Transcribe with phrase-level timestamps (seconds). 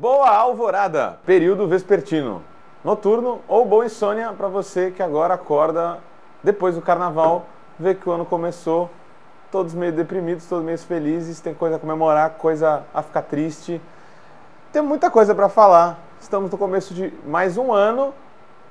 [0.00, 2.40] Boa alvorada, período vespertino,
[2.84, 5.98] noturno ou boa insônia para você que agora acorda
[6.40, 8.88] depois do carnaval, vê que o ano começou,
[9.50, 13.80] todos meio deprimidos, todos meio felizes, tem coisa a comemorar, coisa a ficar triste.
[14.72, 15.98] Tem muita coisa para falar.
[16.20, 18.14] Estamos no começo de mais um ano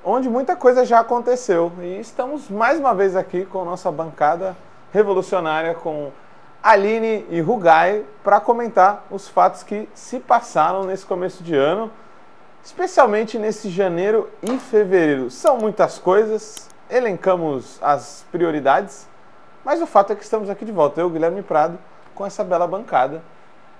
[0.02, 4.56] onde muita coisa já aconteceu e estamos mais uma vez aqui com nossa bancada
[4.94, 6.10] revolucionária com
[6.62, 11.90] Aline e Rugai para comentar os fatos que se passaram nesse começo de ano,
[12.64, 15.30] especialmente nesse janeiro e fevereiro.
[15.30, 19.08] São muitas coisas, elencamos as prioridades,
[19.64, 21.78] mas o fato é que estamos aqui de volta, eu, Guilherme Prado,
[22.14, 23.22] com essa bela bancada.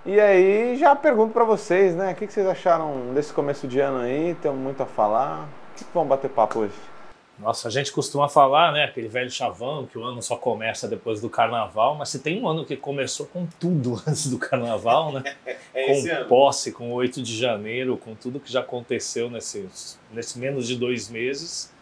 [0.07, 3.99] E aí já pergunto para vocês, né, o que vocês acharam desse começo de ano
[3.99, 4.37] aí?
[4.41, 5.43] Temos muito a falar.
[5.43, 6.98] O que vamos bater papo hoje?
[7.39, 11.21] Nossa, a gente costuma falar, né, aquele velho chavão, que o ano só começa depois
[11.21, 15.23] do carnaval, mas se tem um ano que começou com tudo antes do carnaval, né?
[15.73, 16.29] é com ano.
[16.29, 21.09] posse, com 8 de janeiro, com tudo que já aconteceu nesses, nesse menos de dois
[21.09, 21.73] meses,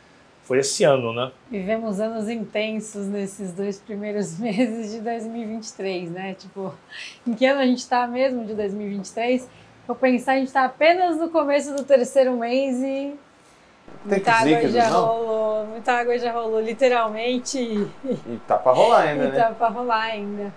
[0.43, 1.33] foi esse ano, né?
[1.51, 6.35] Vivemos anos intensos nesses dois primeiros meses de 2023, né?
[6.35, 6.75] Tipo,
[7.27, 9.49] em que ano a gente está mesmo de 2023?
[9.87, 13.15] Vou pensar, a gente está apenas no começo do terceiro mês e
[14.09, 15.05] tem muita água já não?
[15.07, 17.59] rolou, muita água já rolou, literalmente.
[18.05, 19.39] E tá pra rolar ainda, e né?
[19.39, 20.53] Tá pra rolar ainda.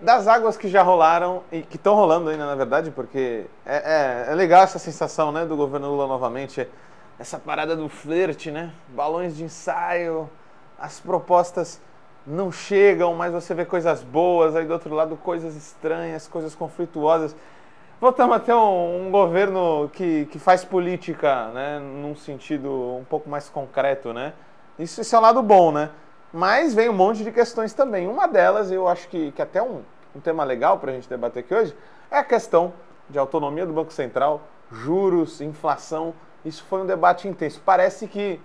[0.00, 4.32] Das águas que já rolaram e que estão rolando ainda, na verdade, porque é, é,
[4.32, 6.66] é, legal essa sensação, né, do governo Lula novamente,
[7.18, 8.72] essa parada do flerte, né?
[8.88, 10.28] Balões de ensaio,
[10.78, 11.80] as propostas
[12.26, 17.36] não chegam, mas você vê coisas boas, aí do outro lado coisas estranhas, coisas conflituosas
[18.02, 23.30] voltamos a ter um, um, governo que, que faz política, né, num sentido um pouco
[23.30, 24.32] mais concreto, né?
[24.76, 25.88] Isso, isso é um lado bom, né?
[26.32, 28.08] Mas vem um monte de questões também.
[28.08, 29.82] Uma delas, eu acho que, que até um,
[30.16, 31.76] um tema legal para a gente debater aqui hoje,
[32.10, 32.72] é a questão
[33.08, 36.12] de autonomia do Banco Central, juros, inflação.
[36.44, 37.62] Isso foi um debate intenso.
[37.64, 38.40] Parece que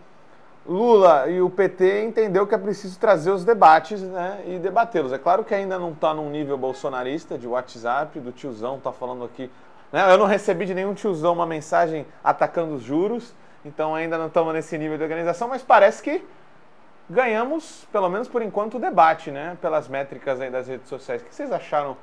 [0.67, 5.13] Lula e o PT entendeu que é preciso trazer os debates né, e debatê-los.
[5.13, 9.23] É claro que ainda não está num nível bolsonarista de WhatsApp, do tiozão está falando
[9.23, 9.49] aqui.
[9.91, 13.33] Né, eu não recebi de nenhum tiozão uma mensagem atacando os juros,
[13.63, 16.21] então ainda não estamos nesse nível de organização, mas parece que
[17.09, 21.21] ganhamos, pelo menos por enquanto, o debate, né, pelas métricas aí das redes sociais.
[21.21, 21.95] O que vocês acharam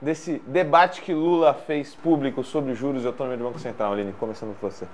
[0.00, 4.12] desse debate que Lula fez público sobre juros e autonomia do Banco Central, Aline?
[4.12, 4.86] Começando por você.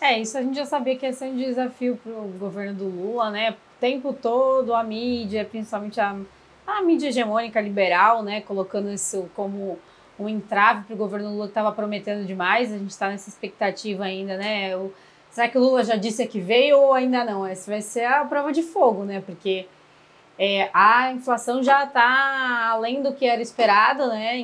[0.00, 2.84] É, isso a gente já sabia que ia ser um desafio para o governo do
[2.84, 3.50] Lula, né?
[3.50, 6.16] O tempo todo a mídia, principalmente a,
[6.66, 8.40] a mídia hegemônica liberal, né?
[8.42, 9.78] Colocando isso como
[10.18, 12.72] um entrave para o governo Lula que estava prometendo demais.
[12.72, 14.76] A gente está nessa expectativa ainda, né?
[14.76, 14.92] O,
[15.30, 17.44] será que o Lula já disse que veio ou ainda não?
[17.44, 19.20] Essa vai ser a prova de fogo, né?
[19.26, 19.66] Porque
[20.38, 24.38] é, a inflação já está além do que era esperado, né?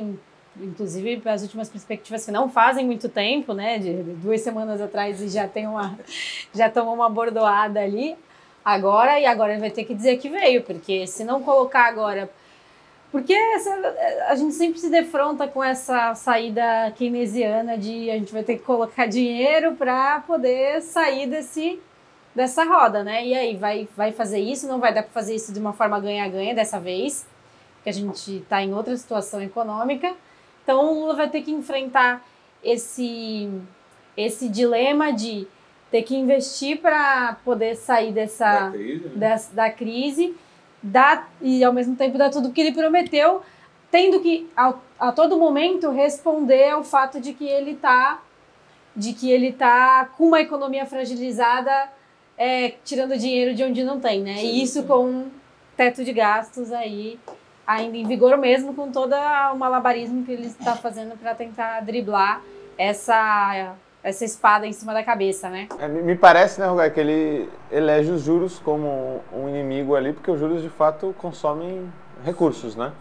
[0.60, 5.28] Inclusive as últimas perspectivas que não fazem muito tempo, né, de duas semanas atrás e
[5.28, 5.98] já tem uma
[6.54, 8.16] já tomou uma bordoada ali
[8.64, 12.30] agora e agora ele vai ter que dizer que veio, porque se não colocar agora
[13.14, 13.70] porque essa,
[14.28, 18.64] a gente sempre se defronta com essa saída keynesiana de a gente vai ter que
[18.64, 21.80] colocar dinheiro para poder sair desse
[22.34, 23.24] dessa roda, né?
[23.24, 26.00] E aí vai vai fazer isso, não vai dar para fazer isso de uma forma
[26.00, 27.24] ganha-ganha dessa vez,
[27.84, 30.12] que a gente está em outra situação econômica.
[30.64, 32.26] Então o Lula vai ter que enfrentar
[32.62, 33.48] esse,
[34.16, 35.46] esse dilema de
[35.90, 39.40] ter que investir para poder sair dessa, da crise, né?
[39.52, 40.34] da, crise
[40.82, 43.42] dar, e ao mesmo tempo dar tudo o que ele prometeu,
[43.90, 48.20] tendo que a, a todo momento responder ao fato de que ele está
[48.96, 51.90] de que ele tá com uma economia fragilizada,
[52.38, 54.36] é, tirando dinheiro de onde não tem, né?
[54.36, 54.86] Sim, e isso sim.
[54.86, 55.30] com um
[55.76, 57.18] teto de gastos aí
[57.66, 62.42] ainda em vigor mesmo com todo o malabarismo que ele está fazendo para tentar driblar
[62.76, 65.66] essa essa espada em cima da cabeça, né?
[65.78, 70.30] É, me parece, né, Rugai, que ele elege os juros como um inimigo ali, porque
[70.30, 71.90] os juros de fato consomem
[72.22, 72.92] recursos, né?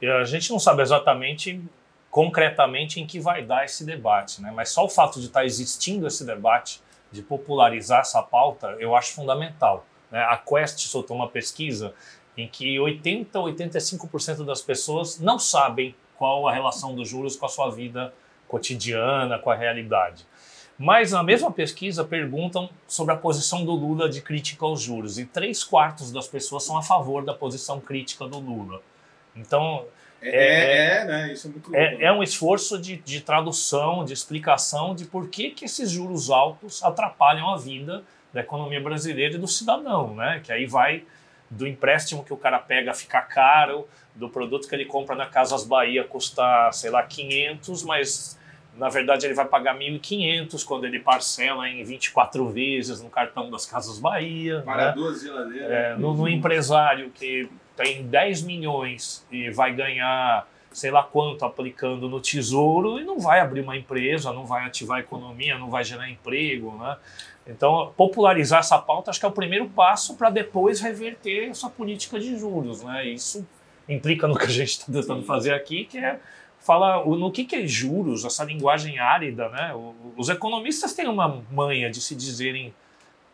[0.00, 1.62] E a gente não sabe exatamente,
[2.10, 4.52] concretamente, em que vai dar esse debate, né?
[4.52, 6.82] Mas só o fato de estar existindo esse debate,
[7.12, 9.86] de popularizar essa pauta, eu acho fundamental.
[10.10, 10.20] Né?
[10.20, 11.94] A Quest soltou uma pesquisa
[12.36, 17.46] em que 80 ou 85% das pessoas não sabem qual a relação dos juros com
[17.46, 18.12] a sua vida
[18.48, 20.26] cotidiana, com a realidade.
[20.78, 25.24] Mas na mesma pesquisa perguntam sobre a posição do Lula de crítica aos juros e
[25.24, 28.80] três quartos das pessoas são a favor da posição crítica do Lula.
[29.36, 29.84] Então
[30.20, 31.32] é, é, é né?
[31.32, 35.04] Isso é muito é, louco, é, é um esforço de, de tradução, de explicação de
[35.04, 38.02] por que, que esses juros altos atrapalham a vida
[38.32, 40.40] da economia brasileira e do cidadão, né?
[40.42, 41.04] Que aí vai
[41.52, 45.64] do empréstimo que o cara pega ficar caro, do produto que ele compra na Casas
[45.64, 48.38] Bahia custar, sei lá, 500, mas
[48.74, 53.66] na verdade, ele vai pagar 1.500 quando ele parcela em 24 vezes no cartão das
[53.66, 54.62] Casas Bahia.
[54.64, 54.92] Para né?
[54.92, 55.70] duas geladeiras.
[55.70, 62.08] É, no, no empresário que tem 10 milhões e vai ganhar sei lá quanto aplicando
[62.08, 65.84] no tesouro e não vai abrir uma empresa, não vai ativar a economia, não vai
[65.84, 66.96] gerar emprego, né?
[67.46, 72.18] Então, popularizar essa pauta acho que é o primeiro passo para depois reverter essa política
[72.18, 73.06] de juros, né?
[73.06, 73.46] Isso
[73.88, 76.20] implica no que a gente está tentando fazer aqui, que é
[76.60, 79.74] fala no que, que é juros, essa linguagem árida, né?
[80.16, 82.72] Os economistas têm uma manha de se dizerem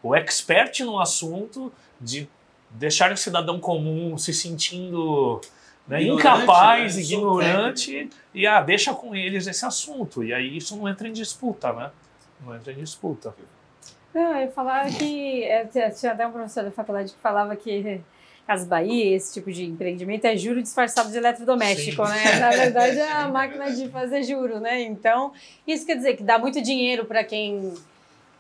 [0.03, 1.71] o expert no assunto,
[2.01, 2.27] de
[2.71, 5.41] deixar o cidadão comum se sentindo
[5.87, 7.03] né, ignorante, incapaz, né?
[7.03, 10.25] ignorante, e ah, deixa com eles esse assunto.
[10.25, 11.91] E aí isso não entra em disputa, né?
[12.45, 13.35] Não entra em disputa.
[14.19, 15.45] Não, eu falar que.
[15.45, 18.01] É, tinha até um professor da faculdade que falava que
[18.45, 22.13] Casa Bahia, esse tipo de empreendimento é juro disfarçado de eletrodoméstico, Sim.
[22.13, 22.41] né?
[22.41, 24.83] Na verdade é a máquina de fazer juro, né?
[24.83, 25.33] Então,
[25.65, 27.73] isso quer dizer que dá muito dinheiro para quem,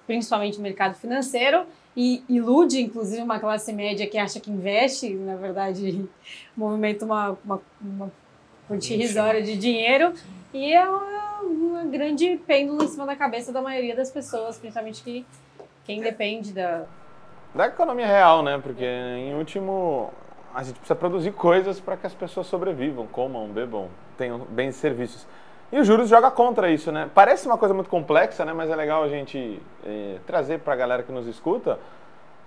[0.05, 1.65] principalmente no mercado financeiro,
[1.97, 6.05] e ilude, inclusive, uma classe média que acha que investe, na verdade,
[6.57, 8.13] movimenta uma, uma, uma
[8.67, 10.13] quantia irrisória de dinheiro,
[10.53, 15.05] e é uma, uma grande pêndulo em cima da cabeça da maioria das pessoas, principalmente
[15.05, 15.25] que
[15.88, 16.82] quem depende da,
[17.55, 18.61] da economia real, né?
[18.62, 20.12] Porque em último
[20.55, 23.88] a gente precisa produzir coisas para que as pessoas sobrevivam, comam, bebam,
[24.19, 25.26] tenham bens e serviços.
[25.73, 27.08] E os juros joga contra isso, né?
[27.14, 28.52] Parece uma coisa muito complexa, né?
[28.52, 31.79] Mas é legal a gente eh, trazer para a galera que nos escuta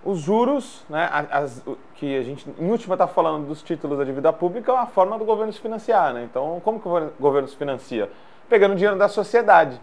[0.05, 1.09] os juros, né?
[1.31, 1.63] As,
[1.95, 5.17] que a gente, em última, está falando dos títulos da dívida pública, é uma forma
[5.17, 6.27] do governo se financiar, né?
[6.29, 8.07] Então, como que o governo se financia?
[8.47, 9.81] Pegando dinheiro da sociedade.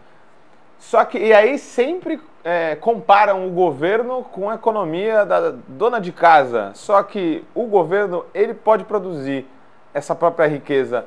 [0.79, 6.13] Só que, e aí sempre é, comparam o governo com a economia da dona de
[6.13, 6.71] casa.
[6.75, 9.47] Só que o governo, ele pode produzir
[9.93, 11.05] essa própria riqueza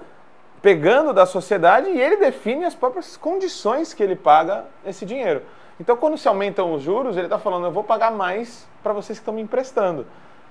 [0.62, 5.42] pegando da sociedade e ele define as próprias condições que ele paga esse dinheiro.
[5.80, 9.18] Então, quando se aumentam os juros, ele está falando, eu vou pagar mais para vocês
[9.18, 10.06] que estão me emprestando.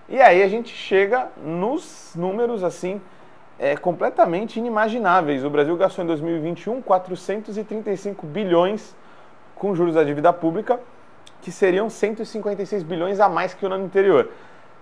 [0.08, 3.00] E aí a gente chega nos números assim
[3.56, 5.44] é, completamente inimagináveis.
[5.44, 8.96] O Brasil gastou em 2021 435 bilhões
[9.60, 10.80] com juros da dívida pública,
[11.42, 14.30] que seriam 156 bilhões a mais que o ano anterior.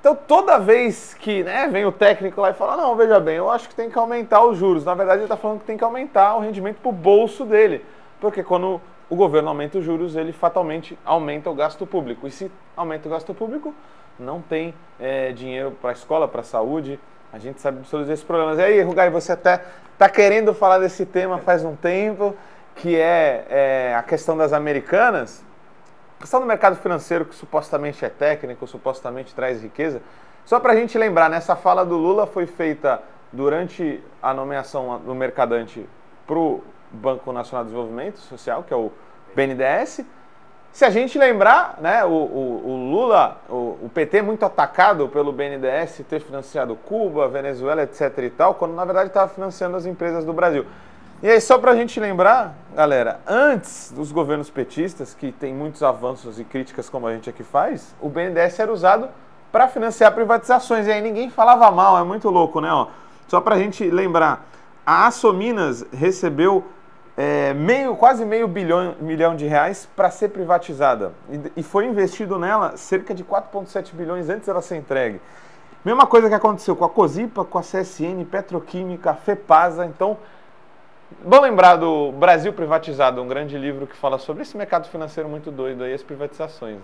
[0.01, 3.51] Então, toda vez que né, vem o técnico lá e fala, não, veja bem, eu
[3.51, 4.85] acho que tem que aumentar os juros.
[4.85, 7.85] Na verdade, ele está falando que tem que aumentar o rendimento para o bolso dele.
[8.21, 8.81] Porque quando
[9.11, 12.29] o governo aumenta os juros, ele fatalmente aumenta o gasto público.
[12.29, 13.75] E se aumenta o gasto público,
[14.17, 17.01] não tem é, dinheiro para a escola, para a saúde.
[17.33, 18.61] A gente sabe todos esses problemas.
[18.61, 19.61] E aí, Rugai, você até
[19.93, 22.37] está querendo falar desse tema faz um tempo
[22.79, 25.45] que é, é a questão das americanas,
[26.19, 30.01] a questão do mercado financeiro que supostamente é técnico, supostamente traz riqueza.
[30.45, 33.03] Só para a gente lembrar, nessa fala do Lula foi feita
[33.33, 35.87] durante a nomeação do mercadante
[36.27, 38.91] para o Banco Nacional de Desenvolvimento Social, que é o
[39.35, 40.07] BNDES.
[40.73, 45.33] Se a gente lembrar, né, o, o, o Lula, o, o, PT muito atacado pelo
[45.33, 48.19] BNDES ter financiado Cuba, Venezuela, etc.
[48.19, 50.65] e tal, quando na verdade estava financiando as empresas do Brasil.
[51.21, 55.83] E aí, só para a gente lembrar, galera, antes dos governos petistas, que tem muitos
[55.83, 59.09] avanços e críticas como a gente aqui faz, o BNDES era usado
[59.51, 60.87] para financiar privatizações.
[60.87, 62.73] E aí ninguém falava mal, é muito louco, né?
[62.73, 62.87] Ó,
[63.27, 64.47] só para a gente lembrar,
[64.87, 66.65] a Assominas recebeu
[67.17, 71.13] é, meio, quase meio bilhão, milhão de reais para ser privatizada.
[71.29, 75.21] E, e, foi investido nela cerca de 4,7 bilhões antes dela ser entregue.
[75.85, 79.85] Mesma coisa que aconteceu com a Cosipa, com a CSN, Petroquímica, FEPASA.
[79.85, 80.17] Então,
[81.11, 85.51] Bom lembrar do Brasil Privatizado, um grande livro que fala sobre esse mercado financeiro muito
[85.51, 86.79] doido aí, as privatizações.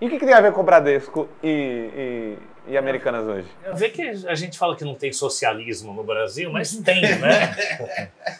[0.00, 2.36] E o que, que tem a ver com o Bradesco e,
[2.66, 3.46] e, e Americanas hoje?
[3.74, 7.54] Vê que a gente fala que não tem socialismo no Brasil, mas tem, né?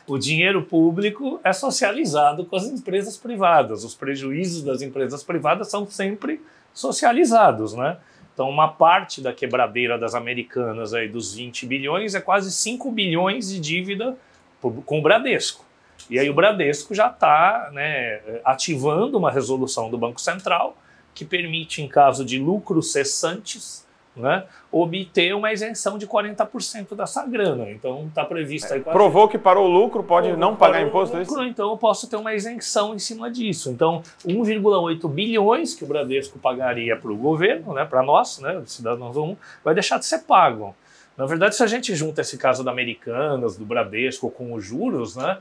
[0.04, 3.84] o dinheiro público é socializado com as empresas privadas.
[3.84, 6.40] Os prejuízos das empresas privadas são sempre
[6.74, 7.98] socializados, né?
[8.34, 13.50] Então, uma parte da quebradeira das americanas aí dos 20 bilhões é quase 5 bilhões
[13.50, 14.16] de dívida
[14.60, 15.64] com o Bradesco.
[16.08, 20.76] E aí o Bradesco já está né, ativando uma resolução do Banco Central
[21.14, 23.86] que permite, em caso de lucros cessantes,
[24.16, 27.70] né, obter uma isenção de 40% dessa grana.
[27.70, 28.80] Então está previsto aí.
[28.80, 28.96] Quase...
[28.96, 31.16] Provou que parou o lucro, pode Provou não pagar imposto?
[31.16, 33.70] É lucro, então eu posso ter uma isenção em cima disso.
[33.70, 39.16] Então, 1,8 bilhões que o Bradesco pagaria para o governo, né, para nós, né, cidadãos
[39.16, 40.74] 1, vai deixar de ser pago.
[41.16, 45.16] Na verdade, se a gente junta esse caso da Americanas, do Bradesco com os juros,
[45.16, 45.38] né,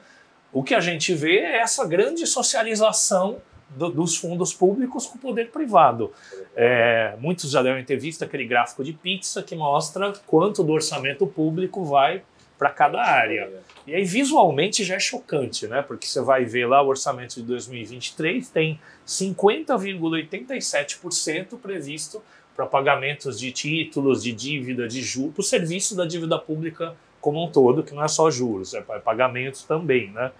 [0.52, 5.22] o que a gente vê é essa grande socialização do, dos fundos públicos com o
[5.22, 6.12] poder privado.
[6.56, 11.28] É, muitos já devem ter visto aquele gráfico de pizza que mostra quanto do orçamento
[11.28, 12.24] público vai
[12.58, 13.52] para cada área.
[13.88, 15.82] E aí, visualmente, já é chocante, né?
[15.82, 22.22] Porque você vai ver lá o orçamento de 2023, tem 50,87% previsto
[22.60, 27.42] para pagamentos de títulos, de dívida, de juros, para o serviço da dívida pública como
[27.42, 30.32] um todo, que não é só juros, é pagamentos também, né?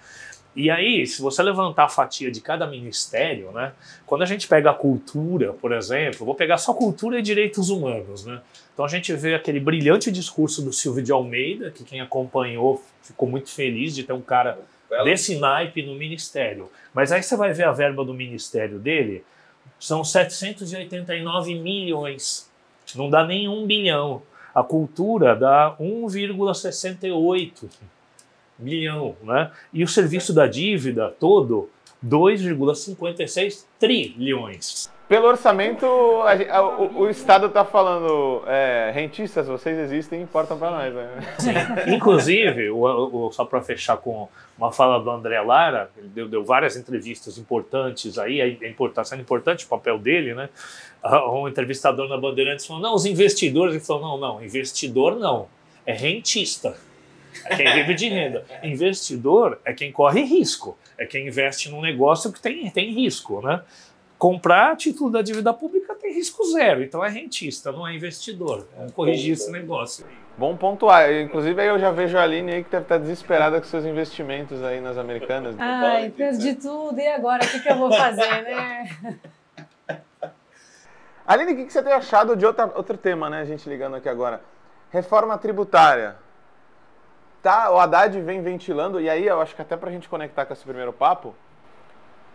[0.54, 3.72] E aí, se você levantar a fatia de cada ministério, né?
[4.06, 8.26] Quando a gente pega a cultura, por exemplo, vou pegar só cultura e direitos humanos,
[8.26, 8.42] né?
[8.74, 13.30] Então a gente vê aquele brilhante discurso do Silvio de Almeida, que quem acompanhou ficou
[13.30, 14.60] muito feliz de ter um cara
[15.06, 16.70] desse naipe no ministério.
[16.94, 19.24] Mas aí você vai ver a verba do ministério dele,
[19.80, 22.50] são 789 milhões.
[22.96, 24.22] Não dá nem um bilhão.
[24.54, 27.70] A cultura dá 1,68
[28.58, 29.52] bilhão, né?
[29.72, 31.70] E o serviço da dívida todo,
[32.06, 34.90] 2,56 trilhões.
[35.10, 35.88] Pelo orçamento,
[36.22, 40.94] a, a, o, o, Estado está falando, é, rentistas, vocês existem, importam para nós.
[40.94, 41.36] Né?
[41.40, 41.96] Sim.
[41.96, 46.46] Inclusive, o, o, só para fechar com uma fala do André Lara, ele deu, deu
[46.46, 50.48] várias entrevistas importantes aí, a importância importante o papel dele, né?
[51.04, 53.74] Um entrevistador na Bandeirantes falou: não, os investidores.
[53.74, 55.48] Ele falou: não, não, investidor não,
[55.88, 56.78] é rentista.
[57.46, 58.46] É quem vive de renda.
[58.64, 63.62] Investidor é quem corre risco, é quem investe num negócio que tem, tem risco, né?
[64.20, 68.68] Comprar título da dívida pública tem risco zero, então é rentista, não é investidor.
[68.76, 70.14] Vamos corrigir esse negócio aí.
[70.38, 71.12] Bom pontuar.
[71.12, 74.62] Inclusive, aí eu já vejo a Aline aí que deve estar desesperada com seus investimentos
[74.62, 75.56] aí nas americanas.
[75.58, 77.00] Ai, perdi tudo.
[77.00, 77.44] E agora?
[77.44, 78.90] O que, que eu vou fazer, né?
[81.26, 83.42] Aline, o que, que você tem achado de outra, outro tema, né?
[83.42, 84.42] A gente ligando aqui agora.
[84.92, 86.16] Reforma tributária.
[87.42, 90.46] Tá, o Haddad vem ventilando, e aí eu acho que até para a gente conectar
[90.46, 91.34] com esse primeiro papo,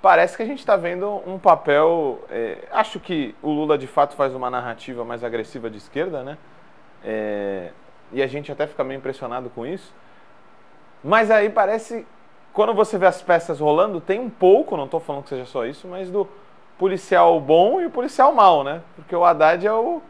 [0.05, 2.23] parece que a gente está vendo um papel.
[2.29, 6.37] É, acho que o Lula de fato faz uma narrativa mais agressiva de esquerda, né?
[7.03, 7.71] É,
[8.13, 9.95] e a gente até fica meio impressionado com isso.
[11.03, 12.07] Mas aí parece,
[12.53, 15.65] quando você vê as peças rolando, tem um pouco, não estou falando que seja só
[15.65, 16.29] isso, mas do
[16.79, 18.83] policial bom e o policial mal, né?
[18.97, 20.03] Porque o Haddad é o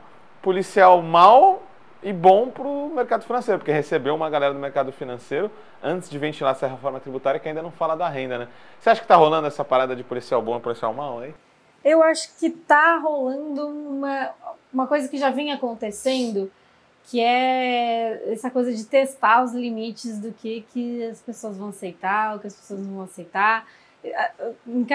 [0.43, 1.63] policial mal
[2.04, 5.50] e bom para o mercado financeiro, porque recebeu uma galera do mercado financeiro
[5.82, 8.49] antes de ventilar essa reforma tributária que ainda não fala da renda, né?
[8.78, 11.34] Você acha que está rolando essa parada de policial bom e policial mal aí?
[11.82, 14.30] Eu acho que está rolando uma,
[14.70, 16.52] uma coisa que já vem acontecendo,
[17.04, 22.37] que é essa coisa de testar os limites do que, que as pessoas vão aceitar,
[22.37, 23.66] o que as pessoas não vão aceitar.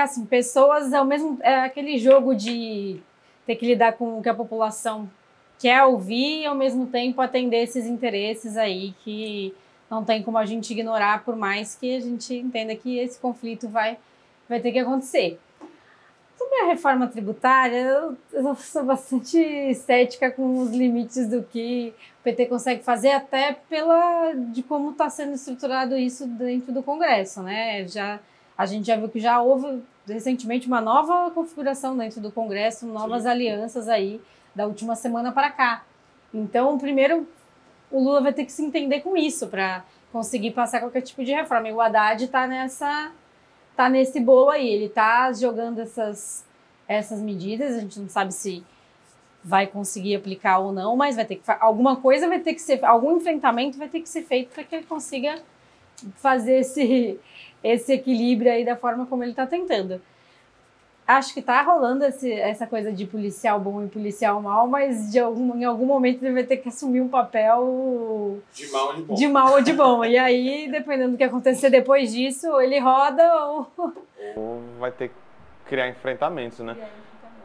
[0.03, 1.39] Assim, pessoas é o mesmo.
[1.41, 2.99] É aquele jogo de
[3.47, 5.09] ter que lidar com o que a população
[5.59, 9.53] quer ouvir e ao mesmo tempo atender esses interesses aí que
[9.91, 13.67] não tem como a gente ignorar, por mais que a gente entenda que esse conflito
[13.67, 13.97] vai,
[14.47, 15.37] vai ter que acontecer.
[16.37, 22.23] Sobre a reforma tributária, eu, eu sou bastante cética com os limites do que o
[22.23, 27.85] PT consegue fazer, até pela de como está sendo estruturado isso dentro do Congresso, né?
[27.85, 28.19] Já,
[28.57, 33.23] a gente já viu que já houve recentemente uma nova configuração dentro do Congresso, novas
[33.23, 33.29] Sim.
[33.29, 34.21] alianças aí
[34.55, 35.83] da última semana para cá.
[36.33, 37.27] Então, primeiro,
[37.91, 41.33] o Lula vai ter que se entender com isso para conseguir passar qualquer tipo de
[41.33, 41.69] reforma.
[41.69, 43.11] E o Haddad está nessa
[43.75, 46.45] tá nesse bolo aí, ele está jogando essas
[46.87, 48.63] essas medidas, a gente não sabe se
[49.43, 52.83] vai conseguir aplicar ou não, mas vai ter que alguma coisa vai ter que ser,
[52.83, 55.39] algum enfrentamento vai ter que ser feito para que ele consiga
[56.15, 57.19] fazer esse
[57.63, 60.01] esse equilíbrio aí da forma como ele está tentando
[61.17, 65.19] acho que tá rolando esse, essa coisa de policial bom e policial mal, mas de
[65.19, 69.01] algum, em algum momento ele vai ter que assumir um papel de mal ou de
[69.01, 69.15] bom.
[69.15, 70.05] De mal ou de bom.
[70.05, 73.67] e aí, dependendo do que acontecer depois disso, ele roda ou.
[74.35, 75.15] Ou vai ter que
[75.65, 76.77] criar enfrentamentos, né?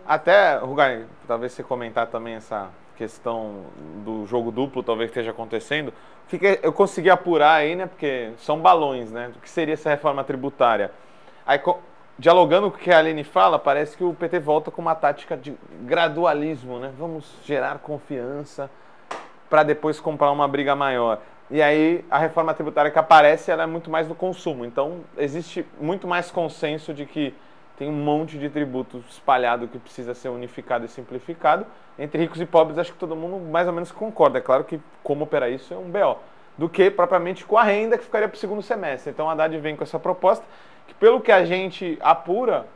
[0.07, 3.65] Até, Rugani, talvez você comentar também essa questão
[4.05, 5.89] do jogo duplo, talvez esteja acontecendo.
[6.27, 7.87] O que eu consegui apurar aí, né?
[7.87, 9.33] Porque são balões, né?
[9.35, 10.91] O que seria essa reforma tributária?
[11.47, 11.59] Aí
[12.19, 15.37] dialogando com o que a Aline fala, parece que o PT volta com uma tática
[15.37, 16.93] de gradualismo, né?
[16.99, 18.71] Vamos gerar confiança
[19.51, 21.21] para depois comprar uma briga maior.
[21.51, 24.65] E aí a reforma tributária que aparece, ela é muito mais do consumo.
[24.65, 27.35] Então existe muito mais consenso de que
[27.77, 31.67] tem um monte de tributo espalhado que precisa ser unificado e simplificado.
[31.99, 34.39] Entre ricos e pobres, acho que todo mundo mais ou menos concorda.
[34.39, 36.19] É claro que como operar isso é um BO.
[36.57, 39.11] Do que propriamente com a renda que ficaria para o segundo semestre.
[39.11, 40.45] Então a Haddad vem com essa proposta
[40.87, 42.67] que pelo que a gente apura,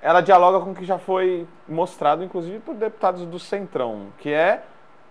[0.00, 4.62] ela dialoga com o que já foi mostrado, inclusive por deputados do Centrão, que é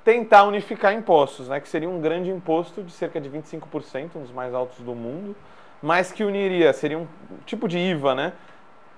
[0.03, 4.31] tentar unificar impostos, né, que seria um grande imposto de cerca de 25%, um dos
[4.31, 5.35] mais altos do mundo,
[5.81, 7.07] mas que uniria, seria um
[7.45, 8.33] tipo de IVA, né,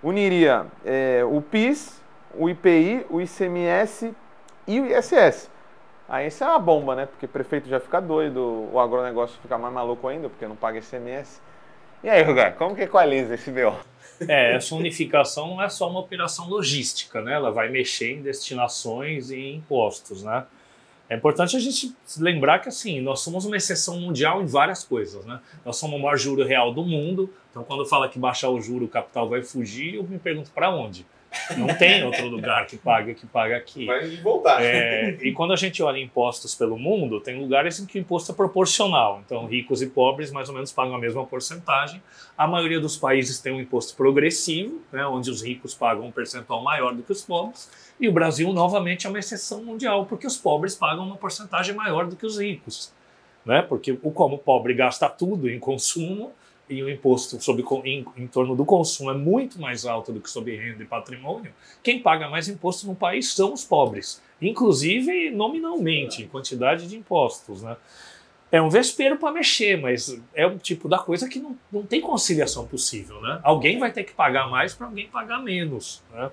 [0.04, 2.02] uniria é, o PIS,
[2.36, 4.14] o IPI, o ICMS
[4.68, 5.50] e o ISS.
[6.10, 7.06] Aí isso é uma bomba, né?
[7.06, 11.42] Porque prefeito já fica doido, o agronegócio fica mais maluco ainda, porque não paga ICMS.
[12.04, 13.76] E aí, Rugar, como que equaliza esse BO?
[14.28, 17.34] É, essa unificação não é só uma operação logística, né?
[17.34, 20.46] Ela vai mexer em destinações e impostos, né?
[21.10, 25.26] É importante a gente lembrar que assim, nós somos uma exceção mundial em várias coisas,
[25.26, 25.40] né?
[25.66, 28.86] Nós somos o maior juro real do mundo, então quando fala que baixar o juro
[28.86, 31.06] o capital vai fugir, eu me pergunto para onde?
[31.58, 33.86] Não tem outro lugar que paga que paga aqui.
[33.86, 34.62] Vai voltar.
[34.62, 38.32] É, e quando a gente olha impostos pelo mundo, tem lugares em que o imposto
[38.32, 39.22] é proporcional.
[39.26, 42.02] Então, ricos e pobres mais ou menos pagam a mesma porcentagem.
[42.38, 46.64] A maioria dos países tem um imposto progressivo, né, onde os ricos pagam um percentual
[46.64, 47.70] maior do que os pobres.
[48.00, 52.06] E o Brasil, novamente, é uma exceção mundial, porque os pobres pagam uma porcentagem maior
[52.06, 52.94] do que os ricos.
[53.46, 53.62] Né?
[53.62, 56.32] Porque o como o pobre gasta tudo em consumo,
[56.70, 60.30] e o imposto sobre, em, em, torno do consumo é muito mais alto do que
[60.30, 66.24] sobre renda e patrimônio, quem paga mais imposto no país são os pobres, inclusive nominalmente,
[66.24, 67.64] em quantidade de impostos.
[67.64, 67.78] Né?
[68.52, 72.02] É um vespeiro para mexer, mas é um tipo da coisa que não, não tem
[72.02, 73.22] conciliação possível.
[73.22, 73.40] Né?
[73.44, 76.04] Alguém vai ter que pagar mais para alguém pagar menos.
[76.14, 76.30] Né?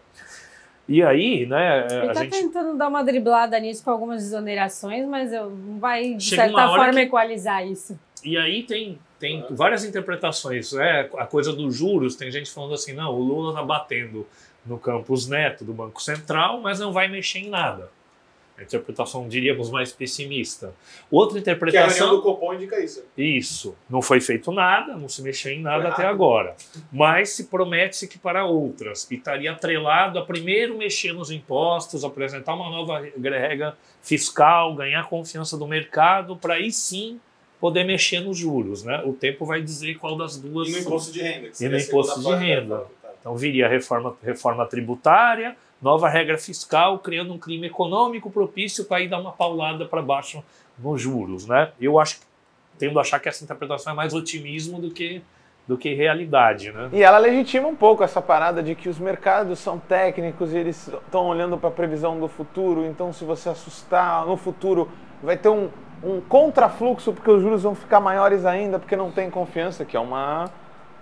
[0.86, 1.86] E aí, né?
[1.90, 2.32] Ele está gente...
[2.32, 6.92] tentando dar uma driblada nisso com algumas exonerações, mas não vai, de Chega certa forma,
[6.92, 7.00] que...
[7.00, 7.98] equalizar isso.
[8.22, 10.72] E aí tem tem várias interpretações.
[10.72, 11.08] Né?
[11.16, 14.26] A coisa dos juros, tem gente falando assim, não, o Lula está batendo
[14.66, 17.90] no campus neto do Banco Central, mas não vai mexer em nada.
[18.58, 20.74] A interpretação, diríamos, mais pessimista.
[21.10, 21.88] Outra interpretação.
[21.88, 23.02] Que a reunião do Copom indica isso.
[23.16, 23.74] Isso.
[23.88, 26.54] Não foi feito nada, não se mexeu em nada até agora.
[26.92, 29.10] Mas se promete-se que para outras.
[29.10, 35.56] E estaria atrelado a primeiro mexer nos impostos, apresentar uma nova regra fiscal, ganhar confiança
[35.56, 37.18] do mercado, para aí sim
[37.64, 38.84] poder mexer nos juros.
[38.84, 39.02] Né?
[39.06, 40.68] O tempo vai dizer qual das duas.
[40.68, 41.48] E no imposto de renda.
[41.58, 42.84] e no imposto de renda.
[43.18, 49.00] Então viria a reforma, reforma tributária, nova regra fiscal, criando um crime econômico propício para
[49.00, 50.44] ir dar uma paulada para baixo
[50.78, 51.46] nos juros.
[51.46, 51.72] Né?
[51.80, 52.20] Eu acho
[52.78, 55.22] tendo a achar que essa interpretação é mais otimismo do que
[55.66, 56.90] do que realidade, né?
[56.92, 60.88] E ela legitima um pouco essa parada de que os mercados são técnicos e eles
[60.88, 62.84] estão olhando para a previsão do futuro.
[62.84, 64.90] Então, se você assustar no futuro,
[65.22, 65.70] vai ter um,
[66.04, 70.00] um contrafluxo, porque os juros vão ficar maiores ainda, porque não tem confiança, que é
[70.00, 70.50] uma,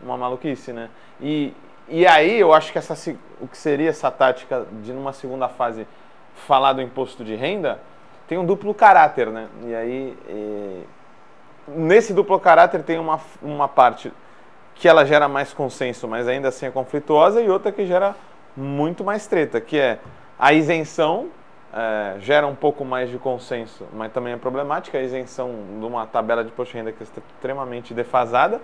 [0.00, 0.88] uma maluquice, né?
[1.20, 1.52] E,
[1.88, 2.94] e aí eu acho que essa,
[3.40, 5.86] o que seria essa tática de, numa segunda fase,
[6.46, 7.80] falar do imposto de renda,
[8.28, 9.48] tem um duplo caráter, né?
[9.64, 10.82] E aí, e,
[11.66, 14.12] nesse duplo caráter tem uma, uma parte
[14.76, 18.14] que ela gera mais consenso, mas ainda assim é conflituosa, e outra que gera
[18.56, 19.98] muito mais treta, que é
[20.38, 21.28] a isenção
[21.72, 26.06] é, gera um pouco mais de consenso, mas também é problemática a isenção de uma
[26.06, 28.60] tabela de imposto de renda que é extremamente defasada.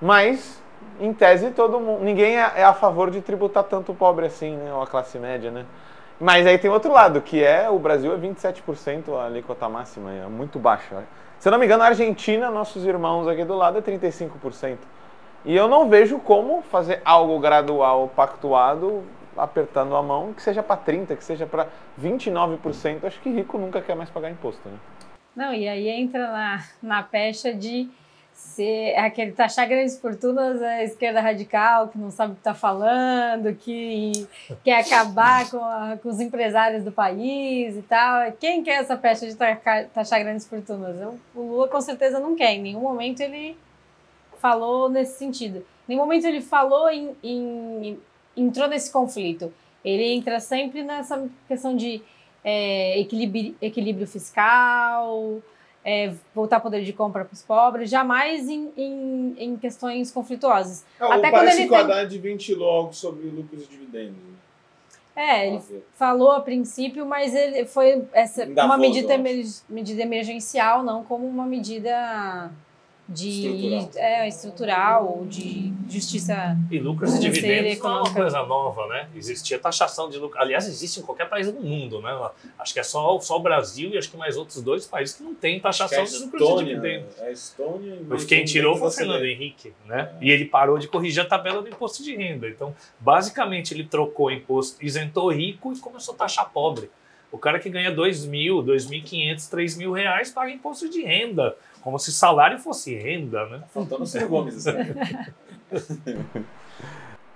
[0.00, 0.60] Mas,
[0.98, 4.56] em tese, todo mundo, ninguém é, é a favor de tributar tanto o pobre assim,
[4.56, 5.66] né, ou a classe média, né?
[6.18, 10.26] Mas aí tem outro lado, que é o Brasil é 27% a alíquota máxima, é
[10.26, 11.04] muito baixa.
[11.38, 14.78] Se eu não me engano, a Argentina, nossos irmãos aqui do lado, é 35%.
[15.44, 19.02] E eu não vejo como fazer algo gradual, pactuado,
[19.36, 21.68] apertando a mão, que seja para 30%, que seja para
[22.00, 24.68] 29%, acho que rico nunca quer mais pagar imposto.
[24.68, 24.76] Né?
[25.34, 27.88] Não, e aí entra na, na pecha de
[28.34, 33.54] ser aquele taxar grandes fortunas a esquerda radical, que não sabe o que está falando,
[33.54, 34.26] que
[34.64, 38.32] quer acabar com, a, com, os empresários do país e tal.
[38.32, 40.96] Quem quer essa pecha de taxar, grandes fortunas?
[41.34, 42.52] O Lula com certeza não quer.
[42.52, 43.56] Em nenhum momento ele
[44.38, 45.58] falou nesse sentido.
[45.58, 48.00] Em nenhum momento ele falou em, em
[48.36, 49.52] entrou nesse conflito.
[49.84, 52.02] Ele entra sempre nessa questão de
[52.44, 55.42] é, equilíbrio, equilíbrio fiscal,
[55.84, 60.84] é, voltar poder de compra para os pobres, jamais em, em, em questões conflituosas.
[61.00, 64.16] É, Até quando ele o Haddad ventilou algo sobre lucros e dividendos.
[64.16, 64.32] Né?
[65.14, 65.60] É, ele
[65.94, 69.14] falou a princípio, mas ele foi essa, uma medida,
[69.68, 72.50] medida emergencial, não como uma medida
[73.08, 78.86] de estrutural, é, estrutural de justiça e lucros e dividendos não é uma coisa nova
[78.86, 79.08] né?
[79.14, 80.40] Existia taxação de lucro.
[80.40, 82.30] Aliás existe em qualquer país do mundo né?
[82.58, 85.22] Acho que é só só o Brasil e acho que mais outros dois países que
[85.22, 87.20] não tem taxação é de lucros e dividendos.
[87.20, 90.12] é a Estônia e quem tirou foi o Fernando Henrique né?
[90.20, 90.24] É.
[90.24, 92.48] e ele parou de corrigir a tabela do imposto de renda.
[92.48, 96.88] Então basicamente ele trocou imposto isentou rico e começou a taxar pobre.
[97.32, 101.02] O cara que ganha dois mil, dois mil quinhentos, três mil reais paga imposto de
[101.02, 103.62] renda como se salário fosse renda, né?
[103.68, 104.66] Faltando o Ciro Gomes.
[104.66, 104.76] Assim.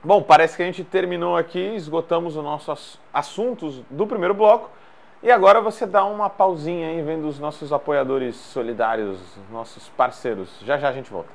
[0.03, 4.71] Bom, parece que a gente terminou aqui, esgotamos os nossos assuntos do primeiro bloco.
[5.23, 9.19] E agora você dá uma pausinha aí vendo os nossos apoiadores solidários,
[9.51, 10.49] nossos parceiros.
[10.65, 11.31] Já já a gente volta.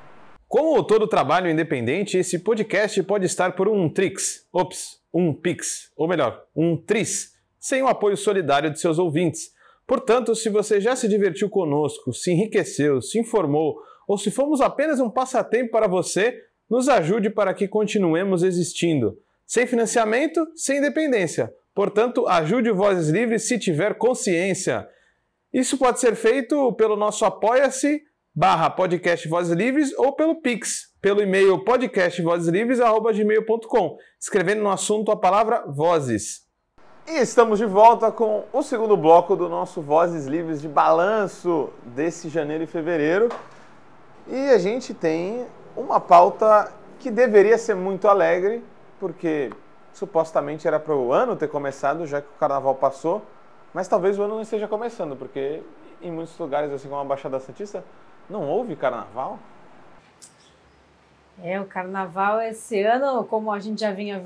[0.48, 6.08] Como todo trabalho independente, esse podcast pode estar por um Trix, ops, um Pix, ou
[6.08, 9.52] melhor, um Tris, sem o apoio solidário de seus ouvintes.
[9.92, 13.78] Portanto, se você já se divertiu conosco, se enriqueceu, se informou,
[14.08, 16.34] ou se fomos apenas um passatempo para você,
[16.70, 19.20] nos ajude para que continuemos existindo.
[19.46, 21.54] Sem financiamento, sem independência.
[21.76, 24.88] Portanto, ajude o Vozes Livres se tiver consciência.
[25.52, 28.02] Isso pode ser feito pelo nosso apoia-se
[28.34, 35.66] barra podcast Vozes Livres ou pelo Pix, pelo e-mail podcastvozeslivres.gmail.com, escrevendo no assunto a palavra
[35.68, 36.50] Vozes.
[37.08, 42.30] E estamos de volta com o segundo bloco do nosso Vozes Livres de balanço desse
[42.30, 43.28] janeiro e fevereiro.
[44.28, 48.64] E a gente tem uma pauta que deveria ser muito alegre,
[49.00, 49.52] porque
[49.92, 53.24] supostamente era para o ano ter começado, já que o carnaval passou,
[53.74, 55.64] mas talvez o ano não esteja começando, porque
[56.04, 57.84] em muitos lugares, assim como a Baixada Santista,
[58.30, 59.40] não houve carnaval.
[61.44, 64.24] É, o carnaval esse ano, como a gente já vinha,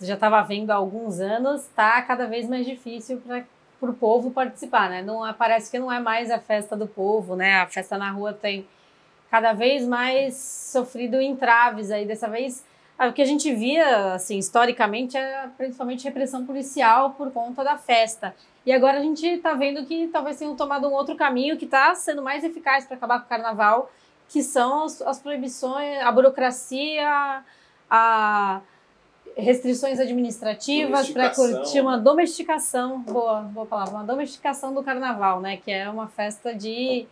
[0.00, 4.88] já estava vendo há alguns anos, está cada vez mais difícil para o povo participar,
[4.88, 5.02] né?
[5.02, 7.60] Não, parece que não é mais a festa do povo, né?
[7.60, 8.66] A festa na rua tem
[9.30, 12.06] cada vez mais sofrido entraves aí.
[12.06, 12.64] Dessa vez,
[12.98, 17.76] ah, o que a gente via, assim, historicamente, é principalmente repressão policial por conta da
[17.76, 18.34] festa.
[18.64, 21.94] E agora a gente está vendo que talvez tenham tomado um outro caminho que está
[21.94, 23.90] sendo mais eficaz para acabar com o carnaval,
[24.28, 27.42] que são as, as proibições, a burocracia,
[27.90, 28.60] a
[29.36, 35.56] restrições administrativas para curtir uma domesticação, boa, boa palavra, uma domesticação do carnaval, né?
[35.56, 37.06] Que é uma festa de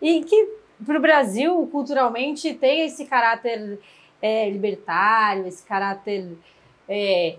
[0.00, 0.48] e que
[0.84, 3.78] para o Brasil culturalmente tem esse caráter
[4.22, 6.36] é, libertário, esse caráter
[6.88, 7.36] é,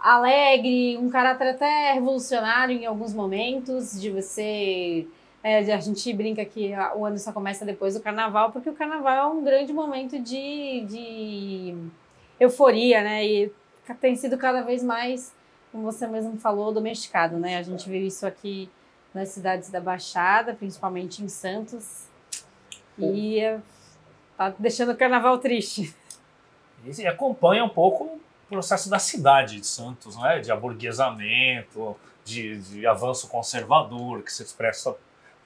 [0.00, 5.06] alegre, um caráter até revolucionário em alguns momentos, de você.
[5.42, 9.30] É, a gente brinca que o ano só começa depois do carnaval, porque o carnaval
[9.30, 11.76] é um grande momento de, de
[12.38, 13.26] euforia, né?
[13.26, 13.52] E
[14.00, 15.34] tem sido cada vez mais,
[15.72, 17.56] como você mesmo falou, domesticado, né?
[17.56, 18.70] A gente viu isso aqui
[19.14, 22.06] nas cidades da Baixada, principalmente em Santos,
[22.98, 23.40] e
[24.36, 25.94] tá deixando o carnaval triste.
[26.84, 30.40] E acompanha um pouco processo da cidade de Santos, né?
[30.40, 34.94] de aburguesamento, de, de avanço conservador, que se expressa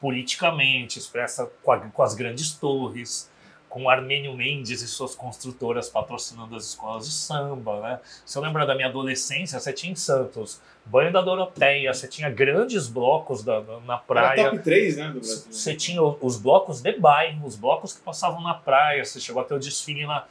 [0.00, 3.31] politicamente, expressa com, a, com as grandes torres,
[3.72, 8.00] com Armênio Mendes e suas construtoras patrocinando as escolas de samba, né?
[8.26, 12.28] Se eu lembrar da minha adolescência, você tinha em Santos banho da Doroteia, você tinha
[12.28, 14.40] grandes blocos da, na praia.
[14.40, 15.52] Era top 3, né, do Brasil.
[15.52, 19.44] Você tinha os blocos de bairro, os blocos que passavam na praia, você chegou a
[19.46, 20.26] ter o desfile na,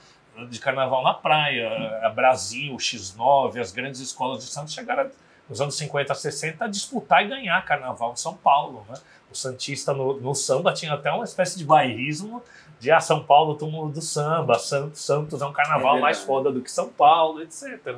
[0.48, 5.10] de carnaval na praia, a Brasil, X9, as grandes escolas de Santos chegaram
[5.50, 8.86] nos anos 50, 60 a disputar e ganhar carnaval em São Paulo.
[8.88, 8.96] Né?
[9.32, 12.44] O Santista no, no, samba tinha até uma espécie de bairrismo
[12.82, 16.52] de ah, São Paulo, túmulo do samba, Santos, Santos é um carnaval é mais foda
[16.52, 17.98] do que São Paulo, etc.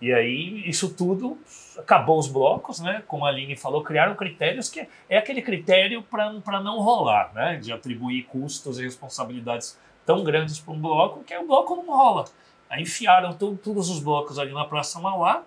[0.00, 1.36] E aí isso tudo
[1.76, 3.02] acabou os blocos, né?
[3.06, 7.56] Como a Aline falou, criaram critérios que é aquele critério para não rolar, né?
[7.56, 12.24] De atribuir custos e responsabilidades tão grandes para um bloco que o bloco não rola.
[12.70, 15.42] Aí enfiaram todos os blocos ali na Praça Mauá,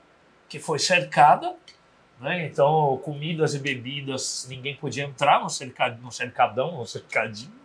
[0.47, 1.55] que foi cercada,
[2.21, 2.45] né?
[2.45, 7.58] Então, comidas e bebidas, ninguém podia entrar no, cercad, no cercadão, no cercadinho.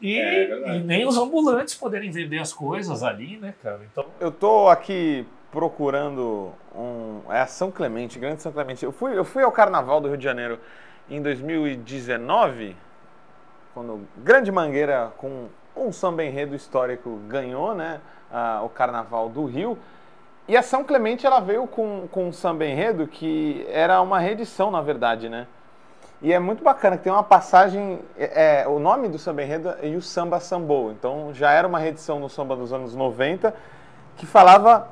[0.00, 3.80] E, é, e, nem os ambulantes poderem vender as coisas ali, né, cara?
[3.90, 4.06] Então...
[4.20, 7.20] Eu tô aqui procurando um.
[7.30, 8.84] É a São Clemente, Grande São Clemente.
[8.84, 10.58] Eu fui, eu fui ao Carnaval do Rio de Janeiro
[11.10, 12.74] em 2019,
[13.74, 18.00] quando Grande Mangueira com um samba enredo histórico ganhou né,
[18.64, 19.78] o Carnaval do Rio.
[20.48, 24.70] E a São Clemente ela veio com, com um samba enredo que era uma reedição,
[24.70, 25.46] na verdade, né?
[26.22, 27.98] E é muito bacana que tem uma passagem.
[28.16, 30.92] É, é o nome do samba enredo é o Samba Sambou.
[30.92, 33.52] Então já era uma reedição no samba dos anos 90
[34.16, 34.88] que falava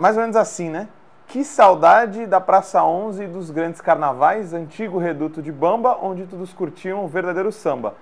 [0.00, 0.88] mais ou menos assim, né?
[1.28, 6.52] Que saudade da Praça 11 e dos grandes carnavais, antigo reduto de Bamba, onde todos
[6.52, 7.94] curtiam o verdadeiro samba.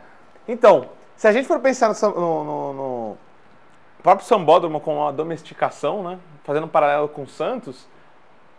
[0.49, 3.19] Então, se a gente for pensar no, no, no
[4.03, 6.19] próprio sambódromo com a domesticação, né?
[6.45, 7.87] Fazendo um paralelo com Santos,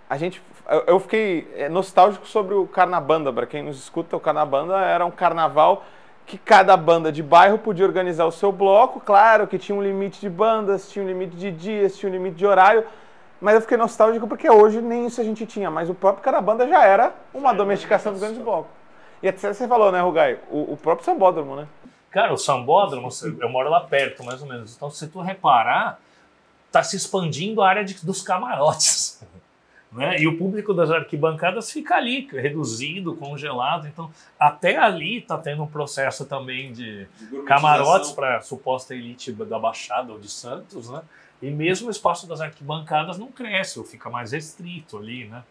[0.09, 0.43] a gente,
[0.87, 3.31] eu, fiquei é, nostálgico sobre o Carnabanda.
[3.31, 5.83] Para quem nos escuta, o Carnabanda era um carnaval
[6.25, 8.99] que cada banda de bairro podia organizar o seu bloco.
[8.99, 12.35] Claro que tinha um limite de bandas, tinha um limite de dias, tinha um limite
[12.35, 12.83] de horário.
[13.39, 15.71] Mas eu fiquei nostálgico porque hoje nem isso a gente tinha.
[15.71, 18.69] Mas o próprio Carnabanda já era uma domesticação do grande bloco.
[19.23, 20.39] E até você falou, né, Rugai?
[20.49, 21.67] O, o próprio sambódromo, né?
[22.09, 24.75] Cara, o Sambódromo, eu moro lá perto, mais ou menos.
[24.75, 25.99] Então, se tu reparar,
[26.71, 29.21] tá se expandindo a área de, dos camarotes.
[29.97, 30.21] Né?
[30.21, 33.87] E o público das arquibancadas fica ali, reduzido, congelado.
[33.87, 39.31] Então, até ali está tendo um processo também de, de camarotes para a suposta elite
[39.31, 41.01] da Baixada ou de Santos, né?
[41.41, 45.43] E mesmo o espaço das arquibancadas não cresce, ou fica mais restrito ali, né?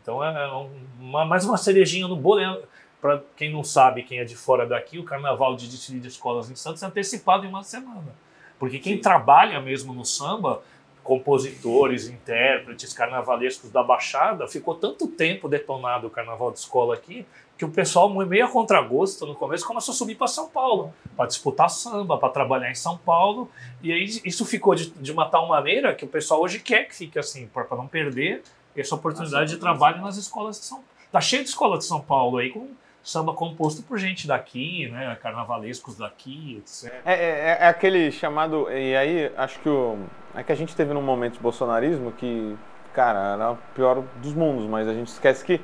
[0.00, 0.50] Então é
[0.98, 2.40] uma, mais uma cerejinha no bolo.
[2.40, 2.62] É,
[3.02, 6.50] Para quem não sabe, quem é de fora daqui, o carnaval de desfile de escolas
[6.50, 8.14] em Santos é antecipado em uma semana.
[8.58, 9.02] Porque quem Sim.
[9.02, 10.62] trabalha mesmo no samba,
[11.04, 17.64] compositores, intérpretes, carnavalescos da Baixada, ficou tanto tempo detonado o carnaval de escola aqui que
[17.64, 21.70] o pessoal, meio a contragosto no começo, começou a subir para São Paulo, para disputar
[21.70, 23.48] samba, para trabalhar em São Paulo.
[23.80, 26.96] E aí isso ficou de, de uma tal maneira que o pessoal hoje quer que
[26.96, 28.42] fique assim, para não perder
[28.74, 30.94] essa oportunidade de trabalho nas escolas de São Paulo.
[31.12, 32.68] Tá cheio de escola de São Paulo aí com
[33.04, 36.92] samba composto por gente daqui, né, carnavalescos daqui, etc.
[37.04, 39.98] É, é, é aquele chamado, e aí acho que o,
[40.34, 42.56] é que a gente teve num momento de bolsonarismo que,
[42.94, 45.60] cara, era o pior dos mundos, mas a gente esquece que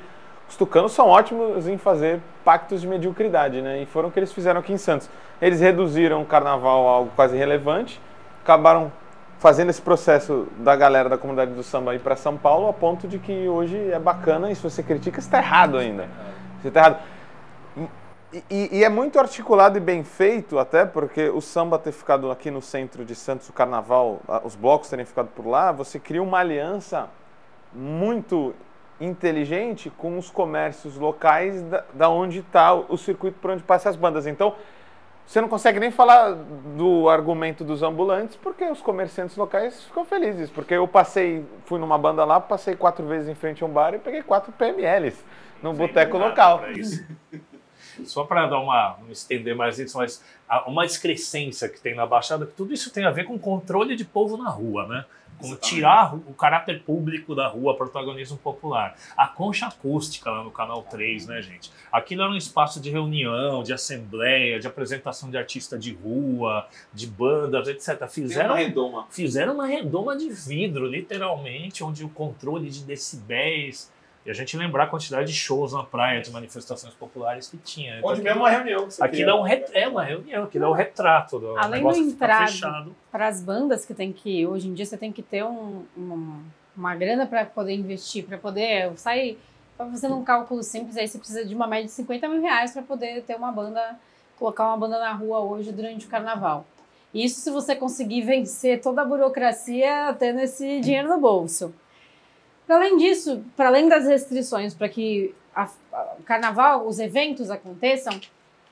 [0.47, 3.81] os tucanos são ótimos em fazer pactos de mediocridade, né?
[3.81, 5.09] E foram o que eles fizeram aqui em Santos.
[5.41, 7.99] Eles reduziram o carnaval a algo quase irrelevante,
[8.43, 8.91] acabaram
[9.39, 13.07] fazendo esse processo da galera da comunidade do samba ir para São Paulo a ponto
[13.07, 16.07] de que hoje é bacana e se você critica, você está errado ainda.
[16.61, 16.99] Você está errado.
[18.49, 22.49] E, e, é muito articulado e bem feito, até porque o samba ter ficado aqui
[22.49, 26.39] no centro de Santos, o carnaval, os blocos terem ficado por lá, você cria uma
[26.39, 27.09] aliança
[27.73, 28.53] muito
[29.01, 33.89] inteligente com os comércios locais da, da onde está o, o circuito por onde passam
[33.89, 34.25] as bandas.
[34.25, 34.55] Então,
[35.25, 40.49] você não consegue nem falar do argumento dos ambulantes, porque os comerciantes locais ficam felizes.
[40.49, 43.93] Porque eu passei, fui numa banda lá, passei quatro vezes em frente a um bar
[43.93, 45.21] e peguei quatro PMLs
[45.61, 46.61] no boteco local.
[48.05, 50.23] Só para dar uma, estender mais isso, mas
[50.67, 54.05] uma excrescência que tem na Baixada, que tudo isso tem a ver com controle de
[54.05, 55.05] povo na rua, né?
[55.41, 58.95] como tirar o caráter público da rua, protagonismo popular.
[59.17, 61.71] A concha acústica lá no Canal 3, né, gente?
[61.91, 67.07] Aquilo era um espaço de reunião, de assembleia, de apresentação de artista de rua, de
[67.07, 68.07] bandas, etc.
[68.07, 69.07] Fizeram, uma redoma.
[69.09, 73.91] fizeram uma redoma de vidro, literalmente, onde o controle de decibéis
[74.25, 77.99] e a gente lembrar a quantidade de shows na praia, de manifestações populares que tinha.
[78.03, 78.87] Onde então, mesmo uma reunião.
[78.87, 79.65] Que aquilo é, um re...
[79.73, 83.93] é uma reunião, aquilo é um retrato do Além do entrado para as bandas que
[83.93, 86.39] tem que, hoje em dia, você tem que ter um, uma,
[86.77, 89.39] uma grana para poder investir, para poder sair,
[89.75, 92.71] para fazer um cálculo simples, aí você precisa de uma média de 50 mil reais
[92.71, 93.99] para poder ter uma banda,
[94.37, 96.65] colocar uma banda na rua hoje durante o carnaval.
[97.11, 101.73] Isso se você conseguir vencer toda a burocracia tendo esse dinheiro no bolso.
[102.71, 108.19] Além disso, para além das restrições para que a, a, o carnaval, os eventos aconteçam,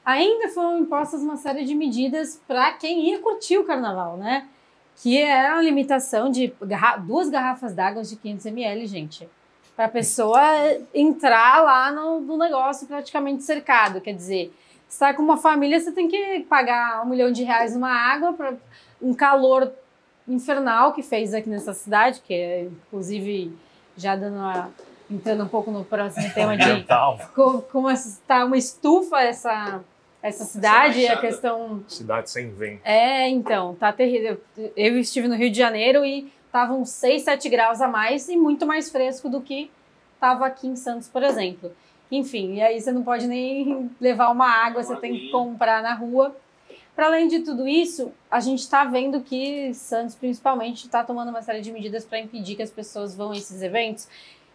[0.06, 4.48] ainda foram impostas uma série de medidas para quem ia curtir o carnaval, né?
[4.96, 9.30] Que é a limitação de garra duas garrafas d'água de 500 ml, gente.
[9.76, 10.42] Para a pessoa
[10.94, 14.02] entrar lá no, no, negócio praticamente cercado.
[14.02, 14.54] Quer dizer,
[14.90, 18.56] está com uma família, você tem que pagar um milhão de reais numa água para
[19.02, 19.72] um calor
[20.28, 23.54] infernal que fez aqui nessa cidade, que é inclusive
[24.00, 24.70] já dando uma,
[25.10, 26.86] entrando um pouco no próximo tema de
[27.36, 29.82] como, como está uma estufa essa
[30.22, 32.82] essa cidade, essa a questão cidade sem vento.
[32.84, 34.40] É, então, tá terrível.
[34.76, 38.66] Eu estive no Rio de Janeiro e estavam 6, 7 graus a mais e muito
[38.66, 39.72] mais fresco do que
[40.16, 41.72] estava aqui em Santos, por exemplo.
[42.12, 45.94] Enfim, e aí você não pode nem levar uma água, você tem que comprar na
[45.94, 46.36] rua.
[47.00, 51.42] Para além de tudo isso, a gente está vendo que Santos, principalmente, está tomando uma
[51.42, 54.06] série de medidas para impedir que as pessoas vão a esses eventos.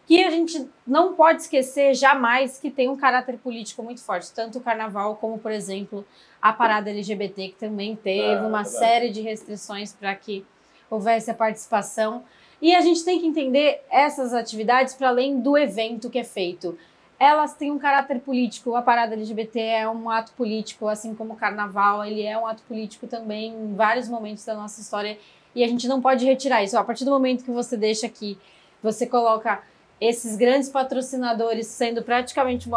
[0.06, 4.58] E a gente não pode esquecer jamais que tem um caráter político muito forte, tanto
[4.58, 6.04] o carnaval como, por exemplo,
[6.42, 10.44] a parada LGBT, que também teve ah, uma é série de restrições para que
[10.90, 12.24] houvesse a participação.
[12.60, 16.76] E a gente tem que entender essas atividades para além do evento que é feito
[17.24, 18.76] elas têm um caráter político.
[18.76, 22.62] A parada LGBT é um ato político, assim como o carnaval, ele é um ato
[22.64, 25.18] político também em vários momentos da nossa história
[25.54, 26.76] e a gente não pode retirar isso.
[26.76, 28.38] A partir do momento que você deixa aqui,
[28.82, 29.62] você coloca
[29.98, 32.68] esses grandes patrocinadores sendo praticamente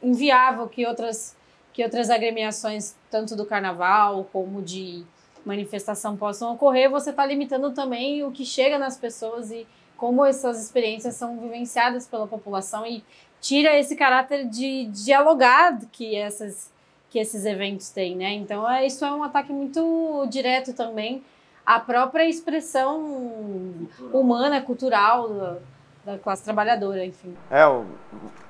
[0.00, 1.36] inviável que outras
[1.72, 5.04] que outras agremiações, tanto do carnaval como de
[5.46, 10.60] manifestação, possam ocorrer, você está limitando também o que chega nas pessoas e como essas
[10.60, 13.04] experiências são vivenciadas pela população e
[13.40, 16.70] tira esse caráter de dialogar que essas
[17.08, 18.32] que esses eventos têm, né?
[18.34, 21.24] Então é, isso é um ataque muito direto também
[21.66, 23.74] à própria expressão
[24.12, 25.56] humana, cultural da,
[26.04, 27.36] da classe trabalhadora, enfim.
[27.50, 27.62] É,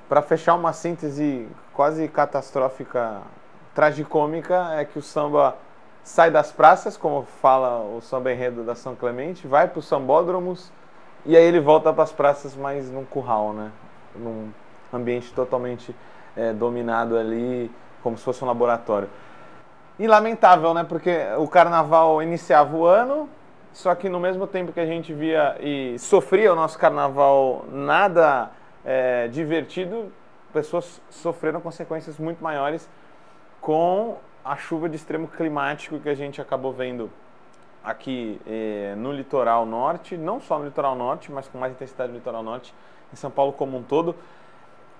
[0.07, 3.21] para fechar uma síntese quase catastrófica,
[3.73, 5.57] tragicômica, é que o samba
[6.03, 10.71] sai das praças, como fala o samba enredo da São Clemente, vai para os sambódromos
[11.25, 13.71] e aí ele volta para as praças, mas num curral, né?
[14.15, 14.51] Num
[14.93, 15.95] ambiente totalmente
[16.35, 19.09] é, dominado ali, como se fosse um laboratório.
[19.99, 20.83] E lamentável, né?
[20.83, 23.29] Porque o carnaval iniciava o ano,
[23.73, 28.51] só que no mesmo tempo que a gente via e sofria o nosso carnaval nada
[28.83, 30.11] é, divertido,
[30.51, 32.89] pessoas sofreram consequências muito maiores
[33.59, 37.09] com a chuva de extremo climático que a gente acabou vendo
[37.83, 42.17] aqui eh, no litoral norte, não só no litoral norte, mas com mais intensidade no
[42.17, 42.73] litoral norte,
[43.11, 44.15] em São Paulo como um todo,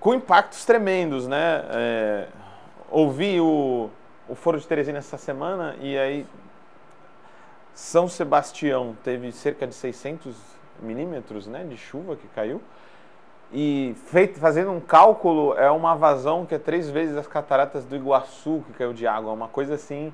[0.02, 1.64] com impactos tremendos, né?
[1.70, 2.26] É,
[2.90, 3.88] ouvi o,
[4.28, 6.26] o Foro de Teresina essa semana e aí
[7.72, 10.34] São Sebastião teve cerca de 600
[10.80, 12.60] milímetros né, de chuva que caiu.
[13.52, 17.94] E feito, fazendo um cálculo, é uma vazão que é três vezes as cataratas do
[17.94, 19.32] Iguaçu que caiu de água.
[19.32, 20.12] Uma coisa assim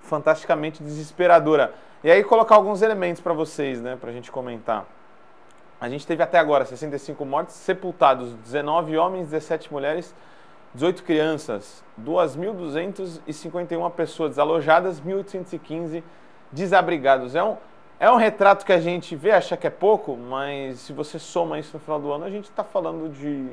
[0.00, 1.74] fantasticamente desesperadora.
[2.02, 4.86] E aí colocar alguns elementos para vocês, né, para a gente comentar.
[5.80, 10.14] A gente teve até agora 65 mortes, sepultados 19 homens, 17 mulheres,
[10.74, 16.02] 18 crianças, 2.251 pessoas desalojadas, 1.815
[16.50, 17.34] desabrigados.
[17.34, 17.56] É um,
[18.00, 21.58] é um retrato que a gente vê, acha que é pouco, mas se você soma
[21.58, 23.50] isso no final do ano, a gente está falando de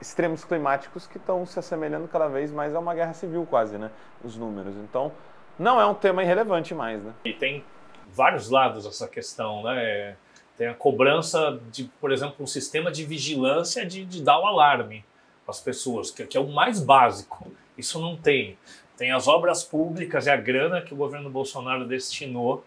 [0.00, 3.90] extremos climáticos que estão se assemelhando cada vez mais a uma guerra civil, quase, né?
[4.24, 4.74] Os números.
[4.76, 5.12] Então,
[5.58, 7.12] não é um tema irrelevante mais, né?
[7.24, 7.64] E tem
[8.08, 10.16] vários lados essa questão, né?
[10.60, 15.02] Tem a cobrança de, por exemplo, um sistema de vigilância de, de dar o alarme
[15.48, 17.50] as pessoas, que, que é o mais básico.
[17.78, 18.58] Isso não tem.
[18.94, 22.62] Tem as obras públicas e a grana que o governo Bolsonaro destinou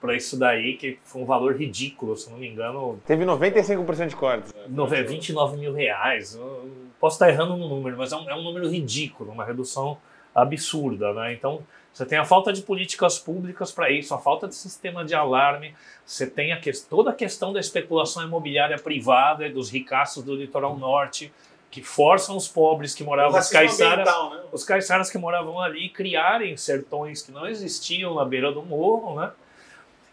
[0.00, 2.98] para isso daí, que foi um valor ridículo, se não me engano.
[3.06, 4.54] Teve 95% de cortes.
[4.54, 4.62] Né?
[5.02, 6.34] 29 mil reais.
[6.34, 9.98] Eu posso estar errando no número, mas é um, é um número ridículo, uma redução
[10.34, 11.12] absurda.
[11.12, 11.34] Né?
[11.34, 15.14] Então, você tem a falta de políticas públicas para isso, a falta de sistema de
[15.14, 20.34] alarme, você tem a que, toda a questão da especulação imobiliária privada dos ricaços do
[20.34, 21.32] litoral norte,
[21.70, 24.42] que forçam os pobres que moravam, os caiçaras, né?
[24.52, 29.32] os caiçaras que moravam ali, criarem sertões que não existiam na beira do morro, né?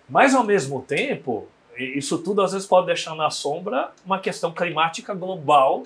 [0.10, 5.14] Mas, ao mesmo tempo, isso tudo às vezes pode deixar na sombra uma questão climática
[5.14, 5.84] global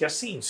[0.00, 0.40] que, assim,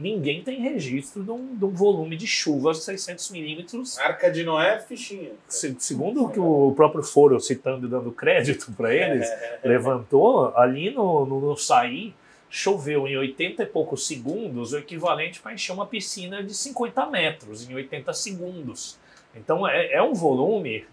[0.00, 3.96] ninguém tem registro de um, de um, volume de chuva de 600 milímetros.
[4.00, 5.30] Arca de Noé, fichinha.
[5.46, 9.28] Se, segundo o que o próprio Foro, citando e dando crédito para eles,
[9.62, 12.12] levantou, ali no, no, no Saí,
[12.48, 17.70] choveu em 80 e poucos segundos o equivalente para encher uma piscina de 50 metros
[17.70, 18.98] em 80 segundos.
[19.36, 20.84] Então é, é um volume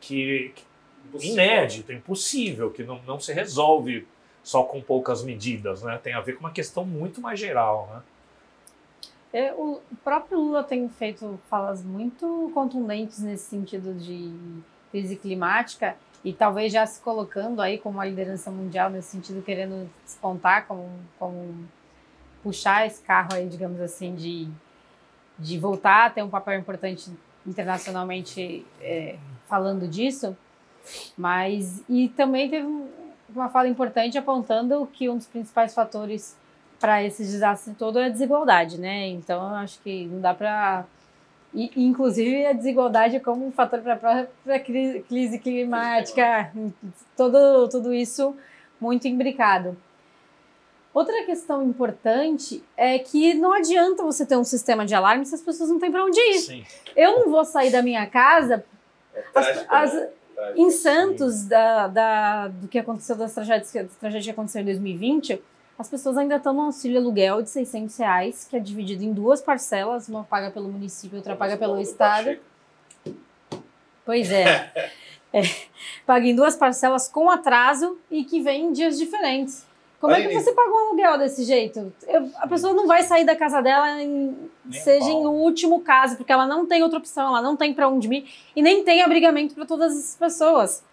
[0.00, 0.64] que, que
[1.06, 1.34] impossível.
[1.34, 4.08] inédito, impossível, que não, não se resolve
[4.48, 6.00] só com poucas medidas, né?
[6.02, 8.02] Tem a ver com uma questão muito mais geral, né?
[9.30, 14.32] É, o próprio Lula tem feito falas muito contundentes nesse sentido de
[14.90, 19.86] crise climática e talvez já se colocando aí como uma liderança mundial nesse sentido, querendo
[20.02, 21.68] despontar como, como
[22.42, 24.48] puxar esse carro aí, digamos assim, de,
[25.38, 27.12] de voltar a ter um papel importante
[27.46, 30.34] internacionalmente é, falando disso.
[31.18, 32.66] Mas, e também teve
[33.34, 36.36] uma fala importante apontando que um dos principais fatores
[36.80, 39.08] para esse desastre todo é a desigualdade, né?
[39.08, 40.84] Então, eu acho que não dá para.
[41.54, 46.52] Inclusive, a desigualdade como um fator para a própria crise climática,
[47.16, 48.36] todo, tudo isso
[48.78, 49.76] muito imbricado.
[50.92, 55.40] Outra questão importante é que não adianta você ter um sistema de alarme se as
[55.40, 56.38] pessoas não têm para onde ir.
[56.40, 56.66] Sim.
[56.94, 58.64] Eu não vou sair da minha casa.
[59.14, 60.54] É trágico, as, as, né?
[60.56, 65.42] Em Santos, da, da, do que aconteceu das tragédias, que tragédia aconteceu em 2020,
[65.78, 69.40] as pessoas ainda estão no auxílio aluguel de 600 reais, que é dividido em duas
[69.40, 72.36] parcelas, uma paga pelo município e outra paga pelo Estado.
[74.04, 74.72] Pois é.
[75.32, 75.42] é.
[76.04, 79.67] Paga em duas parcelas com atraso e que vem em dias diferentes.
[80.00, 81.92] Como é que você paga um aluguel desse jeito?
[82.06, 84.36] Eu, a pessoa não vai sair da casa dela, em,
[84.70, 88.08] seja em último caso, porque ela não tem outra opção, ela não tem para onde
[88.08, 90.84] ir e nem tem abrigamento para todas as pessoas.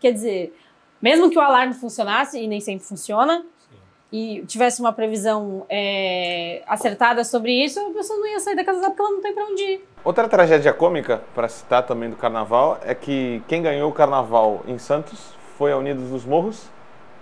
[0.00, 0.58] Quer dizer,
[1.00, 3.76] mesmo que o alarme funcionasse, e nem sempre funciona, Sim.
[4.10, 8.80] e tivesse uma previsão é, acertada sobre isso, a pessoa não ia sair da casa
[8.80, 9.88] dela porque ela não tem para onde ir.
[10.04, 14.78] Outra tragédia cômica, para citar também do carnaval, é que quem ganhou o carnaval em
[14.78, 16.68] Santos foi a Unidos dos Morros,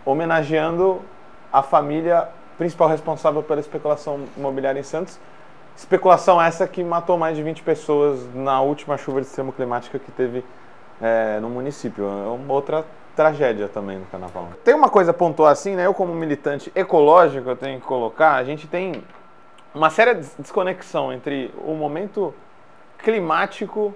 [0.04, 1.02] homenageando
[1.52, 5.18] a família principal responsável pela especulação imobiliária em Santos.
[5.76, 10.10] Especulação essa que matou mais de 20 pessoas na última chuva de extremo climática que
[10.10, 10.44] teve
[11.00, 12.04] é, no município.
[12.04, 14.48] É uma outra tragédia também no carnaval.
[14.64, 15.86] Tem uma coisa a pontuar assim, né?
[15.86, 19.02] Eu como militante ecológico, eu tenho que colocar, a gente tem
[19.74, 22.34] uma séria desconexão entre o momento
[22.98, 23.94] climático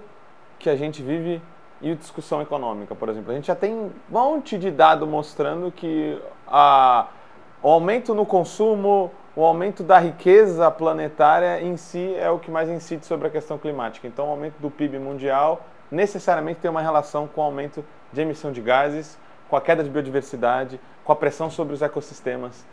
[0.59, 1.41] que a gente vive
[1.81, 3.31] e a discussão econômica, por exemplo.
[3.31, 7.07] A gente já tem um monte de dado mostrando que a
[7.63, 12.69] o aumento no consumo, o aumento da riqueza planetária em si é o que mais
[12.69, 14.07] incide sobre a questão climática.
[14.07, 18.51] Então, o aumento do PIB mundial necessariamente tem uma relação com o aumento de emissão
[18.51, 19.17] de gases,
[19.49, 22.65] com a queda de biodiversidade, com a pressão sobre os ecossistemas.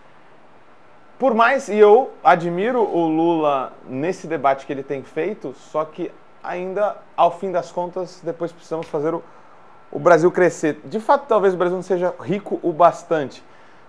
[1.19, 6.13] por mais, e eu admiro o Lula nesse debate que ele tem feito, só que
[6.43, 9.23] ainda, ao fim das contas, depois precisamos fazer o,
[9.91, 10.81] o Brasil crescer.
[10.85, 13.43] De fato, talvez o Brasil não seja rico o bastante.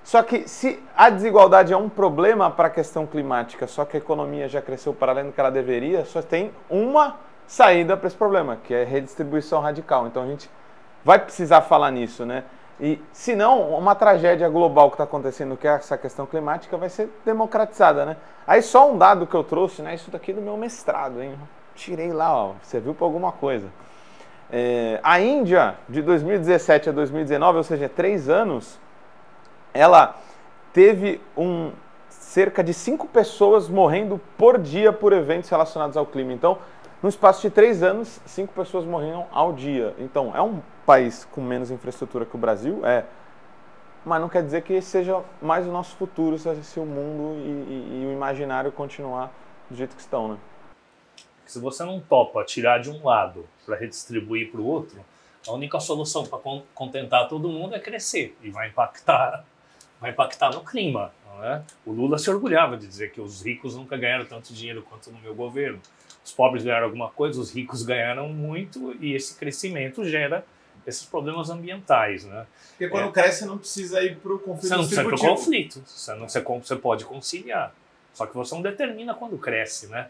[0.10, 4.00] Só que se a desigualdade é um problema para a questão climática, só que a
[4.00, 8.16] economia já cresceu para além do que ela deveria, só tem uma saída para esse
[8.18, 10.08] problema, que é redistribuição radical.
[10.08, 10.50] Então a gente
[11.06, 12.44] vai precisar falar nisso, né?
[12.82, 16.90] E se não, uma tragédia global que está acontecendo, que é essa questão climática, vai
[16.90, 18.18] ser democratizada, né?
[18.48, 19.94] Aí só um dado que eu trouxe, né?
[19.94, 21.36] Isso daqui do meu mestrado, hein?
[21.76, 22.54] Tirei lá, ó.
[22.64, 23.68] Serviu para alguma coisa.
[24.52, 28.80] É, a Índia, de 2017 a 2019, ou seja, três anos,
[29.80, 30.18] ela
[30.74, 31.72] teve um
[32.10, 36.34] cerca de cinco pessoas morrendo por dia por eventos relacionados ao clima.
[36.34, 36.58] Então,
[37.02, 39.96] no espaço de três anos, cinco pessoas morriam ao dia.
[39.98, 42.86] Então, é um país com menos infraestrutura que o Brasil?
[42.86, 43.06] É.
[44.06, 48.02] Mas não quer dizer que seja mais o nosso futuro se o mundo e, e,
[48.04, 49.32] e o imaginário continuar
[49.70, 50.38] do jeito que estão, né?
[51.46, 55.00] Se você não topa tirar de um lado para redistribuir para o outro,
[55.48, 56.40] a única solução para
[56.76, 59.46] contentar todo mundo é crescer e vai impactar,
[60.00, 61.12] vai impactar no clima.
[61.42, 61.62] É?
[61.86, 65.20] O Lula se orgulhava de dizer que os ricos nunca ganharam tanto dinheiro quanto no
[65.20, 65.80] meu governo.
[66.24, 70.46] Os pobres ganharam alguma coisa, os ricos ganharam muito e esse crescimento gera
[70.86, 72.46] esses problemas ambientais, né?
[72.72, 73.12] Porque quando é.
[73.12, 76.28] cresce não precisa ir para o conflito Você não precisa para o conflito, você, não,
[76.28, 77.74] você, você pode conciliar.
[78.14, 80.10] Só que você não determina quando cresce, né?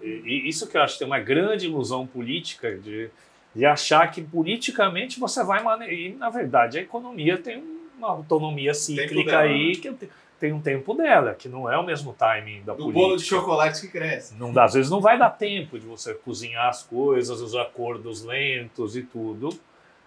[0.00, 3.10] E, e isso que eu acho que tem uma grande ilusão política de,
[3.54, 5.62] de achar que politicamente você vai.
[5.90, 9.74] E, na verdade, a economia tem uma autonomia cíclica aí né?
[9.98, 13.00] que tem um tempo dela, que não é o mesmo timing da Do política.
[13.06, 14.34] bolo de chocolate que cresce.
[14.34, 18.96] Não, às vezes não vai dar tempo de você cozinhar as coisas, os acordos lentos
[18.96, 19.48] e tudo.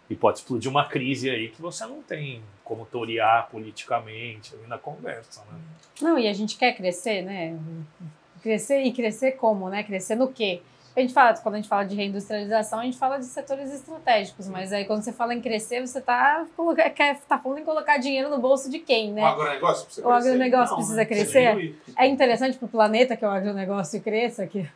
[0.09, 4.77] E pode explodir uma crise aí que você não tem como torear politicamente ali na
[4.77, 5.59] conversa, né?
[6.01, 7.57] Não, e a gente quer crescer, né?
[8.41, 9.83] Crescer e crescer como, né?
[9.83, 10.61] Crescer no quê?
[10.99, 14.49] A gente fala, quando a gente fala de reindustrialização, a gente fala de setores estratégicos,
[14.49, 16.45] mas aí quando você fala em crescer, você está
[17.25, 19.21] tá falando em colocar dinheiro no bolso de quem, né?
[19.21, 20.07] O agronegócio precisa crescer.
[20.07, 21.75] O agronegócio não, precisa crescer.
[21.97, 24.67] É interessante para o planeta que o agronegócio cresça, que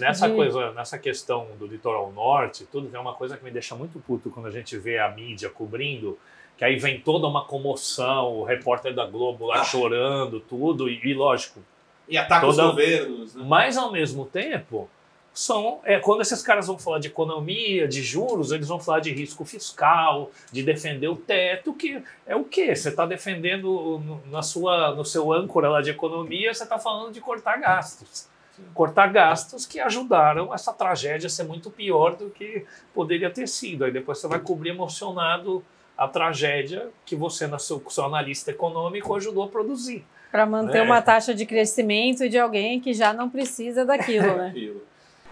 [0.00, 4.00] nessa coisa, nessa questão do litoral norte, tudo tem uma coisa que me deixa muito
[4.00, 6.18] puto quando a gente vê a mídia cobrindo,
[6.58, 9.64] que aí vem toda uma comoção, o repórter da Globo lá ah.
[9.64, 11.60] chorando, tudo, e, e lógico.
[12.08, 12.64] E ataca toda...
[12.64, 13.34] os governos.
[13.36, 13.44] Né?
[13.46, 14.88] Mas ao mesmo tempo,
[15.36, 19.12] são é, quando esses caras vão falar de economia, de juros, eles vão falar de
[19.12, 22.74] risco fiscal, de defender o teto, que é o quê?
[22.74, 27.20] Você está defendendo na sua, no seu âncora lá de economia, você está falando de
[27.20, 28.34] cortar gastos
[28.72, 32.64] cortar gastos que ajudaram essa tragédia a ser muito pior do que
[32.94, 33.84] poderia ter sido.
[33.84, 35.62] Aí depois você vai cobrir emocionado
[35.96, 40.02] a tragédia que você, no seu, seu analista econômico, ajudou a produzir.
[40.32, 40.82] Para manter né?
[40.82, 44.54] uma taxa de crescimento de alguém que já não precisa daquilo, né?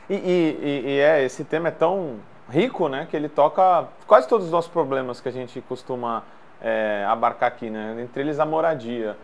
[0.09, 2.17] E, e, e, é, esse tema é tão
[2.51, 6.23] rico, né, que ele toca quase todos os nossos problemas que a gente costuma
[6.61, 7.97] é, abarcar aqui, né?
[8.03, 9.17] Entre eles a moradia.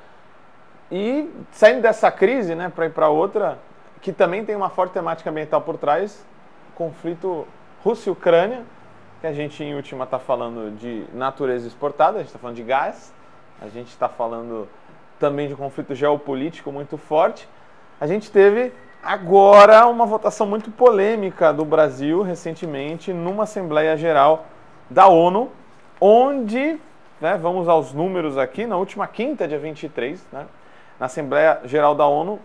[0.91, 3.59] E saindo dessa crise, né, para ir para outra,
[4.01, 6.24] que também tem uma forte temática ambiental por trás,
[6.74, 7.47] conflito
[7.85, 8.62] Rússia Ucrânia,
[9.20, 12.62] que a gente em última está falando de natureza exportada, a gente está falando de
[12.62, 13.12] gás,
[13.61, 14.68] a gente está falando
[15.18, 17.49] também de um conflito geopolítico muito forte.
[18.01, 18.72] A gente teve
[19.03, 24.45] agora uma votação muito polêmica do Brasil recentemente numa Assembleia Geral
[24.89, 25.51] da ONU,
[26.01, 26.79] onde,
[27.21, 30.47] né, vamos aos números aqui, na última quinta, dia 23, né,
[30.99, 32.39] na Assembleia Geral da ONU,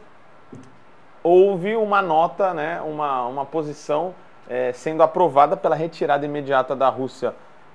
[1.21, 4.13] houve uma nota, né, uma, uma posição
[4.47, 7.33] é, sendo aprovada pela retirada imediata da Rússia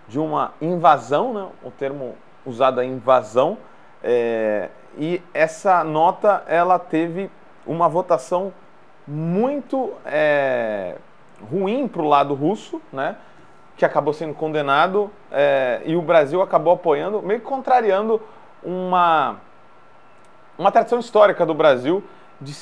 [0.08, 2.14] de uma invasão, né, o termo
[2.46, 3.58] usado é invasão,
[4.02, 7.30] é, e essa nota ela teve
[7.66, 8.52] uma votação
[9.10, 10.96] muito é,
[11.50, 13.16] ruim para o lado russo, né,
[13.76, 18.20] que acabou sendo condenado, é, e o Brasil acabou apoiando, meio que contrariando
[18.62, 19.36] uma,
[20.56, 22.04] uma tradição histórica do Brasil
[22.40, 22.54] de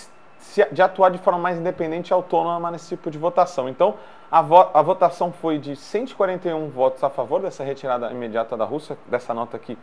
[0.72, 3.68] de atuar de forma mais independente e autônoma nesse tipo de votação.
[3.68, 3.96] Então,
[4.30, 8.96] a, vo a votação foi de 141 votos a favor dessa retirada imediata da Rússia,
[9.06, 9.76] dessa nota que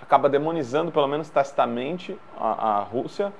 [0.00, 3.32] acaba demonizando, pelo menos tacitamente, a, a Rússia.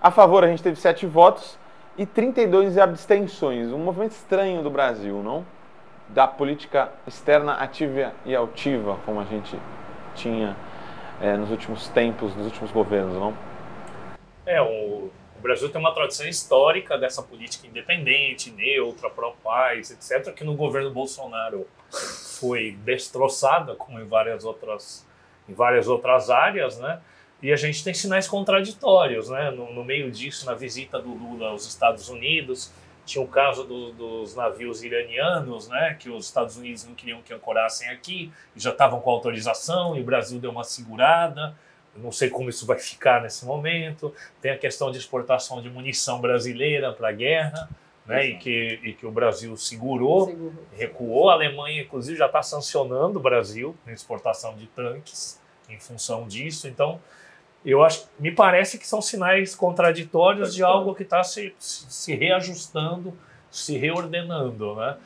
[0.00, 1.58] A favor, a gente teve 7 votos
[1.98, 3.72] e 32 abstenções.
[3.72, 5.44] Um movimento estranho do Brasil, não?
[6.08, 9.58] Da política externa ativa e altiva, como a gente
[10.14, 10.56] tinha
[11.20, 13.36] é, nos últimos tempos, nos últimos governos, não?
[14.46, 20.42] É, o o Brasil tem uma tradição histórica dessa política independente, neutra, pró-paz, etc., que
[20.42, 21.64] no governo Bolsonaro
[22.40, 25.06] foi destroçada, como em várias outras,
[25.48, 27.00] em várias outras áreas, né?
[27.40, 29.50] E a gente tem sinais contraditórios, né?
[29.50, 32.72] No, no meio disso, na visita do Lula aos Estados Unidos,
[33.06, 35.96] tinha o caso do, dos navios iranianos, né?
[35.98, 40.00] Que os Estados Unidos não queriam que ancorassem aqui, e já estavam com autorização, e
[40.00, 41.54] o Brasil deu uma segurada.
[41.96, 44.14] Não sei como isso vai ficar nesse momento.
[44.40, 47.68] Tem a questão de exportação de munição brasileira para a guerra,
[48.04, 48.26] né?
[48.26, 51.30] E que, e que o Brasil segurou, segurou, recuou.
[51.30, 56.68] A Alemanha, inclusive, já está sancionando o Brasil na exportação de tanques em função disso.
[56.68, 57.00] Então,
[57.64, 63.16] eu acho, me parece que são sinais contraditórios de algo que está se, se reajustando,
[63.50, 64.96] se reordenando, né?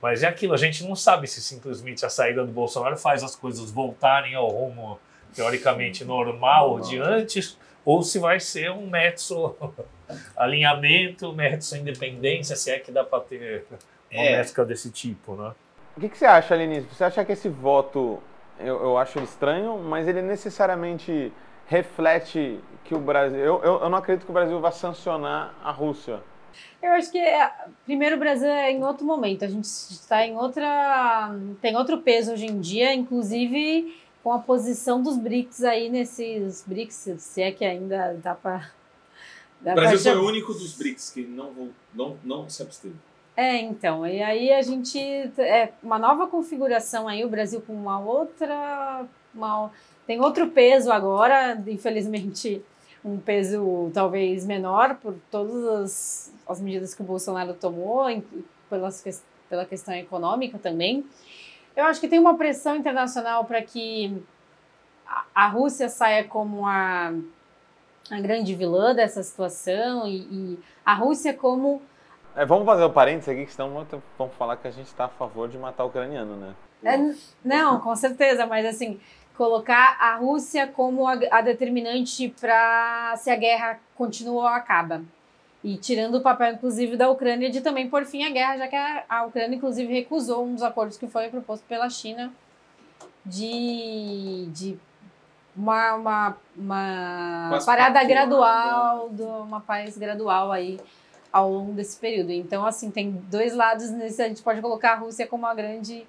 [0.00, 3.34] Mas é aquilo, a gente não sabe se simplesmente a saída do Bolsonaro faz as
[3.34, 4.98] coisas voltarem ao rumo
[5.34, 9.56] teoricamente normal de antes, ou se vai ser um metso
[10.36, 13.66] alinhamento, metso independência, se é que dá para ter
[14.10, 14.36] uma é.
[14.38, 15.52] mescla desse tipo, né?
[15.96, 16.80] O que, que você acha, Aline?
[16.92, 18.22] Você acha que esse voto,
[18.60, 19.26] eu, eu acho primeiro
[19.78, 21.32] mas ele necessariamente
[21.68, 23.38] reflete que o Brasil.
[23.38, 26.20] Eu, eu, eu não acredito que o Brasil vá sancionar a Rússia.
[26.82, 27.50] Eu acho que é,
[27.84, 29.44] primeiro o Brasil é em outro momento.
[29.44, 31.30] A gente está em outra.
[31.60, 33.94] tem outro peso hoje em dia, inclusive
[34.24, 38.70] com a posição dos BRICS aí nesses BRICS, se é que ainda dá para.
[39.60, 42.94] O Brasil foi o único dos BRICS que não, não, não se absteve.
[43.36, 44.98] É, então, e aí a gente.
[45.38, 49.06] É uma nova configuração aí, o Brasil com uma outra.
[49.34, 49.70] Uma,
[50.08, 52.64] tem outro peso agora, infelizmente,
[53.04, 58.06] um peso talvez menor por todas as, as medidas que o Bolsonaro tomou,
[58.70, 61.04] pelas, pela questão econômica também.
[61.76, 64.24] Eu acho que tem uma pressão internacional para que
[65.06, 67.12] a, a Rússia saia como a,
[68.10, 71.82] a grande vilã dessa situação e, e a Rússia como
[72.34, 73.86] é, vamos fazer o um parênteses aqui, que senão
[74.16, 76.54] vamos falar que a gente está a favor de matar o ucraniano, né?
[76.84, 76.96] É,
[77.44, 79.00] não, com certeza, mas assim,
[79.38, 85.00] colocar a Rússia como a, a determinante para se a guerra continua ou acaba.
[85.62, 88.74] E tirando o papel, inclusive, da Ucrânia de também por fim a guerra, já que
[88.74, 92.32] a, a Ucrânia, inclusive, recusou um dos acordos que foi proposto pela China
[93.24, 94.78] de, de
[95.56, 100.80] uma, uma, uma parada gradual, do, uma paz gradual aí
[101.32, 102.32] ao longo desse período.
[102.32, 104.20] Então, assim, tem dois lados nesse.
[104.20, 106.04] A gente pode colocar a Rússia como uma grande.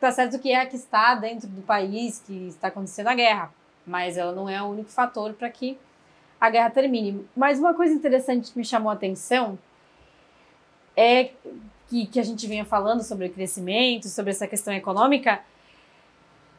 [0.00, 3.52] Tá certo que é a que está dentro do país que está acontecendo a guerra,
[3.86, 5.78] mas ela não é o único fator para que
[6.40, 7.26] a guerra termine.
[7.36, 9.58] Mas uma coisa interessante que me chamou a atenção
[10.96, 11.30] é
[11.88, 15.40] que, que a gente vinha falando sobre o crescimento, sobre essa questão econômica,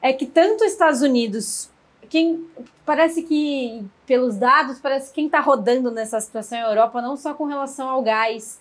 [0.02, 1.70] é que tanto os Estados Unidos
[2.10, 2.48] quem
[2.86, 7.16] parece que, pelos dados, parece que quem está rodando nessa situação é a Europa, não
[7.16, 8.60] só com relação ao gás,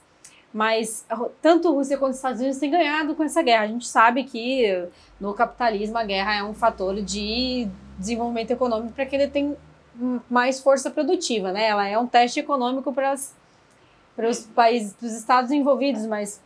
[0.53, 1.05] mas
[1.43, 3.65] tanto Rússia quanto os Estados Unidos têm ganhado com essa guerra.
[3.65, 4.89] A gente sabe que
[5.21, 7.69] no capitalismo a guerra é um fator de
[7.99, 9.57] desenvolvimento econômico para que ele tenha
[10.31, 11.67] mais força produtiva, né?
[11.67, 13.15] Ela é um teste econômico para
[14.29, 16.41] os países, dos estados envolvidos, mas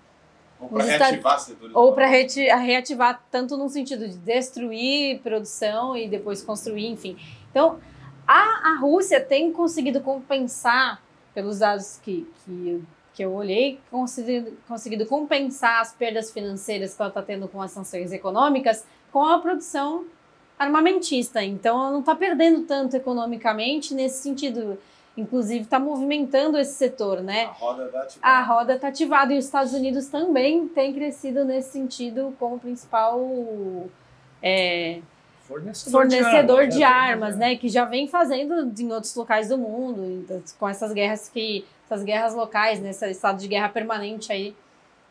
[0.59, 1.75] ou para reativar setores.
[1.75, 7.17] Ou para reativar, tanto no sentido de destruir produção e depois construir, enfim.
[7.51, 7.79] Então,
[8.27, 11.03] a, a Rússia tem conseguido compensar,
[11.35, 12.83] pelos dados que, que,
[13.15, 17.71] que eu olhei, conseguido, conseguido compensar as perdas financeiras que ela está tendo com as
[17.71, 20.07] sanções econômicas com a produção
[20.59, 21.43] armamentista.
[21.43, 24.79] Então, ela não está perdendo tanto economicamente nesse sentido
[25.17, 27.45] inclusive está movimentando esse setor, né?
[27.45, 28.21] A roda está ativada.
[28.23, 33.21] A roda está ativada e os Estados Unidos também tem crescido nesse sentido como principal
[34.43, 35.01] é,
[35.53, 37.57] fornecedor, fornecedor, de, armas, de armas, né?
[37.57, 40.25] Que já vem fazendo em outros locais do mundo,
[40.59, 42.91] com essas guerras que essas guerras locais, né?
[42.91, 44.55] Esse estado de guerra permanente aí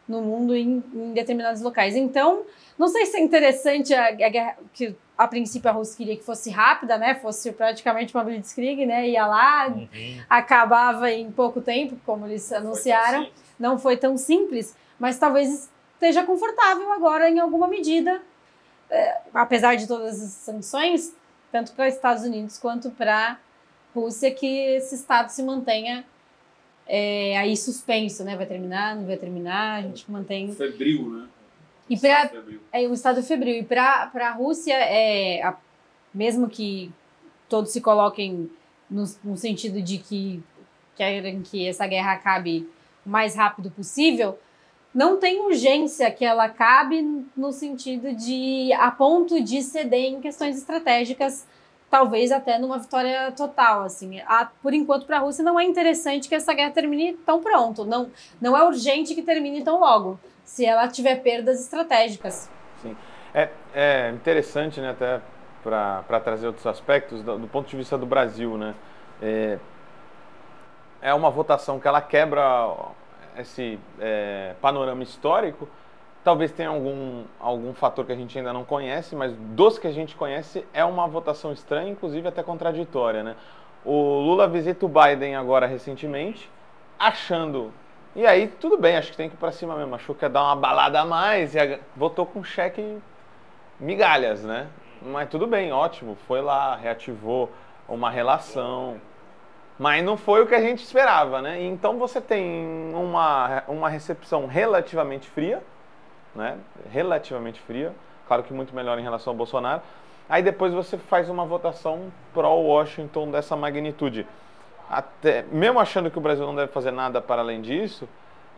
[0.07, 1.95] no mundo em, em determinados locais.
[1.95, 2.43] Então,
[2.77, 6.23] não sei se é interessante a, a guerra que a princípio a Rússia queria que
[6.23, 7.15] fosse rápida, né?
[7.15, 9.07] Fosse praticamente uma blitzkrieg, né?
[9.09, 9.87] Ia lá, uhum.
[10.29, 13.23] acabava em pouco tempo, como eles não anunciaram.
[13.23, 13.31] Foi
[13.61, 18.19] não foi tão simples, mas talvez esteja confortável agora em alguma medida,
[19.33, 21.15] apesar de todas as sanções,
[21.51, 23.37] tanto para os Estados Unidos quanto para a
[23.93, 26.05] Rússia, que esse estado se mantenha
[26.87, 28.35] é, aí suspenso, né?
[28.35, 30.51] Vai terminar, não vai terminar, a gente mantém.
[30.53, 31.27] Febril, né?
[31.89, 32.31] E para
[32.71, 35.57] é o estado febril e para a Rússia é a,
[36.13, 36.91] mesmo que
[37.49, 38.49] todos se coloquem
[38.89, 40.41] no, no sentido de que
[40.95, 42.69] querem que essa guerra acabe
[43.05, 44.39] o mais rápido possível,
[44.93, 50.57] não tem urgência que ela acabe no sentido de a ponto de ceder em questões
[50.57, 51.47] estratégicas,
[51.89, 54.19] talvez até numa vitória total, assim.
[54.21, 57.85] A, por enquanto para a Rússia não é interessante que essa guerra termine tão pronto,
[57.85, 62.49] não não é urgente que termine tão logo se ela tiver perdas estratégicas.
[62.81, 62.95] Sim.
[63.33, 65.21] É, é interessante, né, até
[65.63, 68.75] para trazer outros aspectos do, do, ponto de vista do Brasil, né?
[69.21, 69.59] É,
[71.01, 72.67] é uma votação que ela quebra
[73.37, 75.67] esse é, panorama histórico.
[76.23, 79.91] Talvez tenha algum, algum fator que a gente ainda não conhece, mas dos que a
[79.91, 83.35] gente conhece é uma votação estranha, inclusive até contraditória, né?
[83.83, 86.47] O Lula visita o Biden agora recentemente,
[86.99, 87.73] achando.
[88.15, 89.95] E aí, tudo bem, acho que tem que ir pra cima mesmo.
[89.95, 92.99] Achou que ia dar uma balada a mais e votou com cheque
[93.79, 94.67] migalhas, né?
[95.01, 96.15] Mas tudo bem, ótimo.
[96.27, 97.49] Foi lá, reativou
[97.87, 99.01] uma relação.
[99.81, 101.59] Mas não foi o que a gente esperava, né?
[101.63, 105.59] Então você tem uma, uma recepção relativamente fria,
[106.35, 106.59] né?
[106.91, 107.91] Relativamente fria.
[108.27, 109.81] Claro que muito melhor em relação ao Bolsonaro.
[110.29, 114.27] Aí depois você faz uma votação pró-Washington dessa magnitude.
[114.87, 118.07] Até, mesmo achando que o Brasil não deve fazer nada para além disso,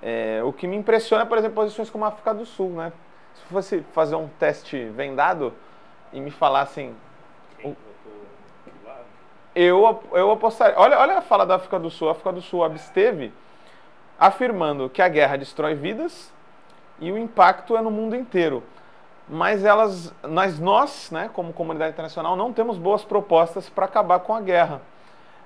[0.02, 2.92] é, o que me impressiona por exemplo, posições como a África do Sul, né?
[3.34, 5.54] Se fosse fazer um teste vendado
[6.12, 6.94] e me falassem.
[9.56, 10.78] Eu, eu apostaria.
[10.78, 12.10] Olha, olha a fala da África do Sul.
[12.10, 13.32] A África do Sul absteve
[14.20, 16.32] afirmando que a guerra destrói vidas
[17.00, 18.64] e o impacto é no mundo inteiro.
[19.28, 24.34] Mas elas, mas nós, né, como comunidade internacional, não temos boas propostas para acabar com
[24.34, 24.82] a guerra.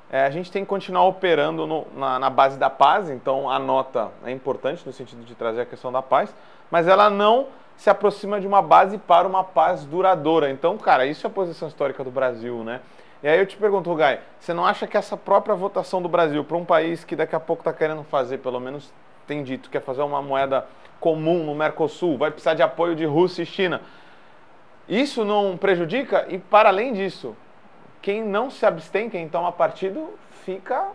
[0.10, 3.60] É, a gente tem que continuar operando no, na, na, base da paz, então a
[3.60, 6.34] nota é importante no sentido de trazer a questão da paz,
[6.72, 10.50] mas ela não se aproxima de uma base para uma paz duradoura.
[10.50, 12.80] Então, cara, isso é a posição histórica do Brasil, né?
[13.24, 16.44] E aí eu te pergunto, Gai, você não acha que essa própria votação do Brasil
[16.44, 18.94] para um país que daqui a pouco está querendo fazer, pelo menos
[19.26, 20.66] tem dito, quer fazer uma moeda
[21.00, 23.82] comum no Mercosul, vai precisar de apoio de Rússia e China,
[24.88, 26.26] isso não prejudica?
[26.30, 27.36] E para além disso,
[28.02, 30.14] quem não se abstém, quem toma partido,
[30.46, 30.88] fica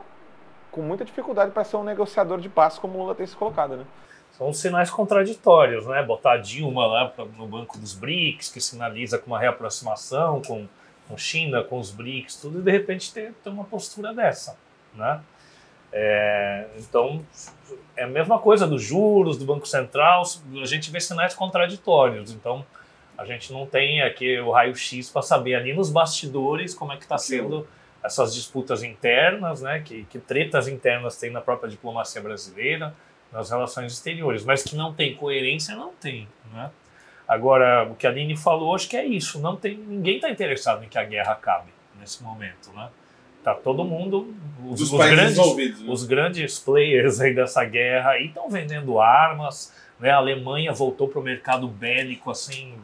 [0.71, 3.77] com muita dificuldade para ser um negociador de paz, como o Lula tem se colocado,
[3.77, 3.85] né?
[4.31, 6.03] São sinais contraditórios, né?
[6.03, 10.67] Botar Dilma lá no banco dos BRICS, que sinaliza com uma reaproximação com,
[11.13, 14.57] com China, com os BRICS, tudo, e de repente ter, ter uma postura dessa,
[14.95, 15.21] né?
[15.93, 17.23] É, então,
[17.95, 22.33] é a mesma coisa dos juros, do Banco Central, a gente vê sinais contraditórios.
[22.33, 22.65] Então,
[23.19, 27.03] a gente não tem aqui o raio-x para saber ali nos bastidores como é que
[27.03, 27.69] está sendo
[28.03, 29.81] essas disputas internas, né?
[29.85, 32.95] Que, que tretas internas tem na própria diplomacia brasileira,
[33.31, 36.71] nas relações exteriores, mas que não tem coerência, não tem, né?
[37.33, 39.41] Agora, o que a Aline falou, acho que é isso.
[39.41, 42.91] Não tem, ninguém está interessado em que a guerra acabe nesse momento, né?
[43.43, 44.35] Tá todo mundo,
[44.69, 45.87] os, os grandes, né?
[45.89, 50.11] os grandes players aí dessa guerra estão vendendo armas, né?
[50.11, 52.75] A Alemanha voltou para o mercado bélico assim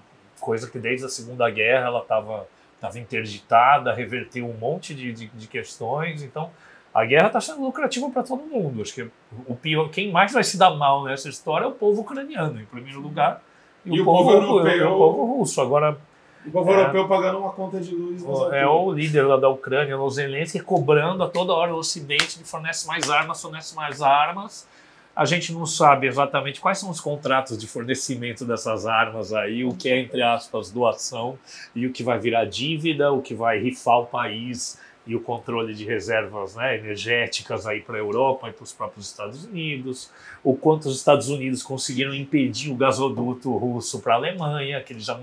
[0.40, 2.46] coisa que desde a Segunda Guerra ela estava
[2.80, 6.22] tava interditada, reverteu um monte de, de, de questões.
[6.22, 6.50] Então,
[6.94, 8.82] a guerra está sendo lucrativa para todo mundo.
[8.82, 9.10] Acho que
[9.46, 12.64] o pior, quem mais vai se dar mal nessa história é o povo ucraniano, em
[12.64, 13.42] primeiro lugar,
[13.84, 15.60] e, e o, povo, povo europeu, o povo russo.
[15.60, 15.98] Agora,
[16.46, 18.22] o povo é, europeu pagando uma conta de luz.
[18.52, 22.44] É o líder lá da Ucrânia, o Zelensky, cobrando a toda hora o Ocidente, que
[22.44, 24.66] fornece mais armas, fornece mais armas.
[25.14, 29.74] A gente não sabe exatamente quais são os contratos de fornecimento dessas armas aí, o
[29.74, 31.36] que é, entre aspas, doação
[31.74, 35.74] e o que vai virar dívida, o que vai rifar o país e o controle
[35.74, 40.12] de reservas né, energéticas aí para a Europa e para os próprios Estados Unidos,
[40.44, 45.04] o quanto os Estados Unidos conseguiram impedir o gasoduto russo para a Alemanha, que eles
[45.04, 45.18] já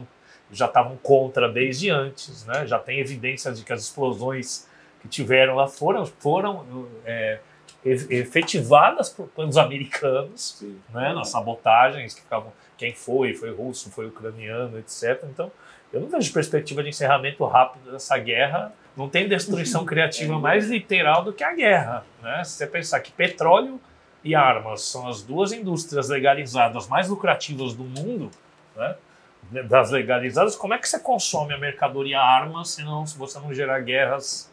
[0.52, 2.68] já estavam contra desde antes, né?
[2.68, 4.68] já tem evidência de que as explosões
[5.02, 7.40] que tiveram lá foram, foram é,
[7.84, 15.24] efetivadas pelos americanos, né, nas sabotagens que ficavam, quem foi, foi russo, foi ucraniano, etc.
[15.32, 15.52] Então,
[15.94, 18.74] eu não vejo perspectiva de encerramento rápido dessa guerra.
[18.96, 22.44] Não tem destruição criativa mais literal do que a guerra, né?
[22.44, 23.80] Se você pensar que petróleo
[24.24, 28.32] e armas são as duas indústrias legalizadas mais lucrativas do mundo,
[28.76, 28.96] né?
[29.68, 33.54] Das legalizadas, como é que você consome a mercadoria armas se, não, se você não
[33.54, 34.52] gerar guerras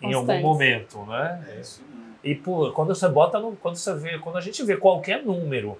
[0.00, 1.44] em algum momento, né?
[1.50, 1.82] É isso.
[2.24, 5.78] E por, quando você bota no, quando você vê, quando a gente vê qualquer número,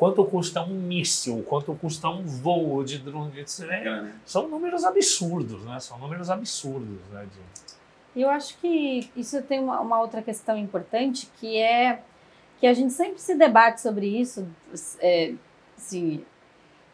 [0.00, 4.14] quanto custa um míssil, quanto custa um voo de drone, etc, né?
[4.24, 5.78] são números absurdos, né?
[5.78, 7.26] São números absurdos, né?
[7.26, 8.22] De...
[8.22, 12.00] Eu acho que isso tem uma, uma, outra questão importante que é
[12.58, 14.48] que a gente sempre se debate sobre isso,
[15.00, 15.34] é,
[15.76, 16.24] assim,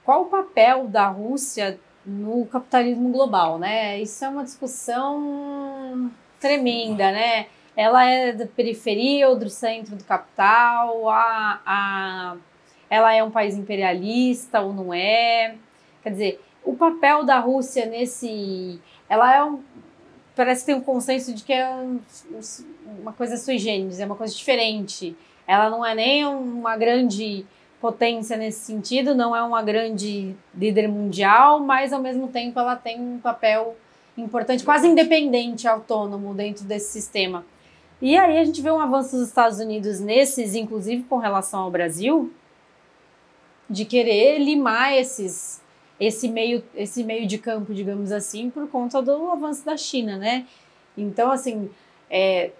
[0.04, 4.00] qual o papel da Rússia no capitalismo global, né?
[4.00, 7.46] Isso é uma discussão tremenda, né?
[7.76, 12.36] ela é da periferia ou do centro do capital, a, a,
[12.88, 15.56] ela é um país imperialista ou não é.
[16.02, 18.80] Quer dizer, o papel da Rússia nesse.
[19.08, 19.60] Ela é um.
[20.34, 21.98] Parece que tem um consenso de que é um,
[23.00, 25.16] uma coisa sui generis, é uma coisa diferente.
[25.46, 27.46] Ela não é nem uma grande
[27.80, 33.00] potência nesse sentido, não é uma grande líder mundial, mas ao mesmo tempo ela tem
[33.00, 33.76] um papel
[34.16, 37.44] importante, quase independente, autônomo dentro desse sistema.
[38.00, 41.70] E aí a gente vê um avanço dos Estados Unidos nesses, inclusive com relação ao
[41.70, 42.30] Brasil,
[43.68, 45.62] de querer limar esses,
[45.98, 50.46] esse meio, esse meio de campo, digamos assim, por conta do avanço da China, né?
[50.96, 51.70] Então, assim,
[52.10, 52.50] é,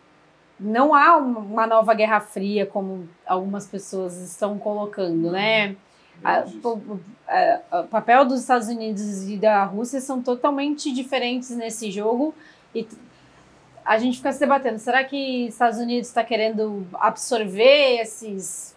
[0.59, 5.77] não há uma nova Guerra Fria como algumas pessoas estão colocando, né?
[6.25, 11.91] A, o, a, o papel dos Estados Unidos e da Rússia são totalmente diferentes nesse
[11.91, 12.35] jogo
[12.75, 12.87] e
[13.85, 18.76] a gente fica se debatendo, será que Estados Unidos está querendo absorver esses,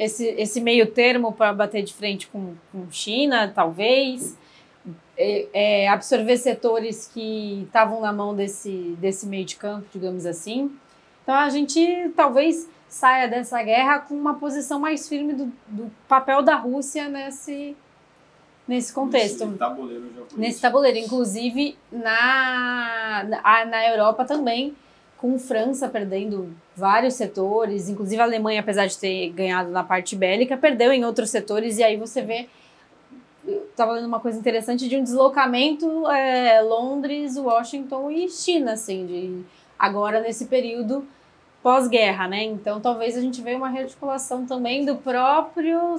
[0.00, 4.34] esse, esse meio termo para bater de frente com, com China, talvez?
[5.16, 10.74] É, é, absorver setores que estavam na mão desse, desse meio de campo, digamos assim.
[11.22, 16.42] Então a gente talvez saia dessa guerra com uma posição mais firme do, do papel
[16.42, 17.76] da Rússia nesse,
[18.66, 19.44] nesse contexto.
[19.44, 20.96] Nesse tabuleiro Nesse tabuleiro.
[20.96, 24.74] Inclusive, na, na, na Europa também,
[25.18, 30.56] com França perdendo vários setores, inclusive a Alemanha, apesar de ter ganhado na parte bélica,
[30.56, 32.48] perdeu em outros setores, e aí você vê.
[33.70, 39.44] Estava lendo uma coisa interessante de um deslocamento é, Londres, Washington e China, assim, de
[39.78, 41.06] agora nesse período
[41.62, 42.42] pós-guerra, né?
[42.44, 45.96] Então talvez a gente veja uma rearticulação também do próprio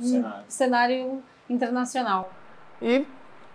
[0.00, 0.44] cenário.
[0.48, 2.30] cenário internacional.
[2.80, 3.04] E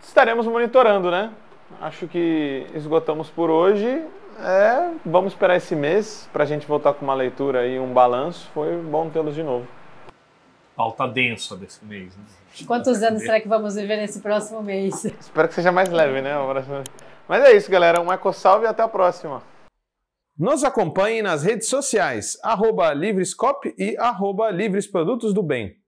[0.02, 1.32] estaremos monitorando, né?
[1.80, 4.04] Acho que esgotamos por hoje.
[4.40, 8.50] É, vamos esperar esse mês para a gente voltar com uma leitura e um balanço.
[8.54, 9.68] Foi bom tê-los de novo.
[10.76, 12.16] Pauta densa desse mês.
[12.18, 12.24] Né?
[12.66, 15.06] Quantos anos será que vamos viver nesse próximo mês?
[15.06, 16.34] Espero que seja mais leve, né?
[17.28, 18.02] Mas é isso, galera.
[18.02, 19.44] Um eco salve e até a próxima.
[20.38, 25.81] Nos acompanhe nas redes sociais, arroba Livrescop e arroba Livres Produtos do Bem.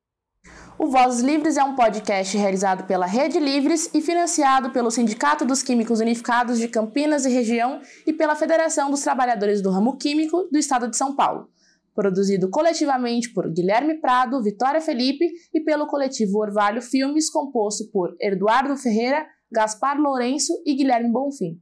[0.77, 5.61] O Vozes Livres é um podcast realizado pela Rede Livres e financiado pelo Sindicato dos
[5.61, 10.57] Químicos Unificados de Campinas e Região e pela Federação dos Trabalhadores do Ramo Químico do
[10.57, 11.47] Estado de São Paulo.
[11.93, 18.75] Produzido coletivamente por Guilherme Prado, Vitória Felipe e pelo coletivo Orvalho Filmes, composto por Eduardo
[18.75, 21.59] Ferreira, Gaspar Lourenço e Guilherme Bonfim.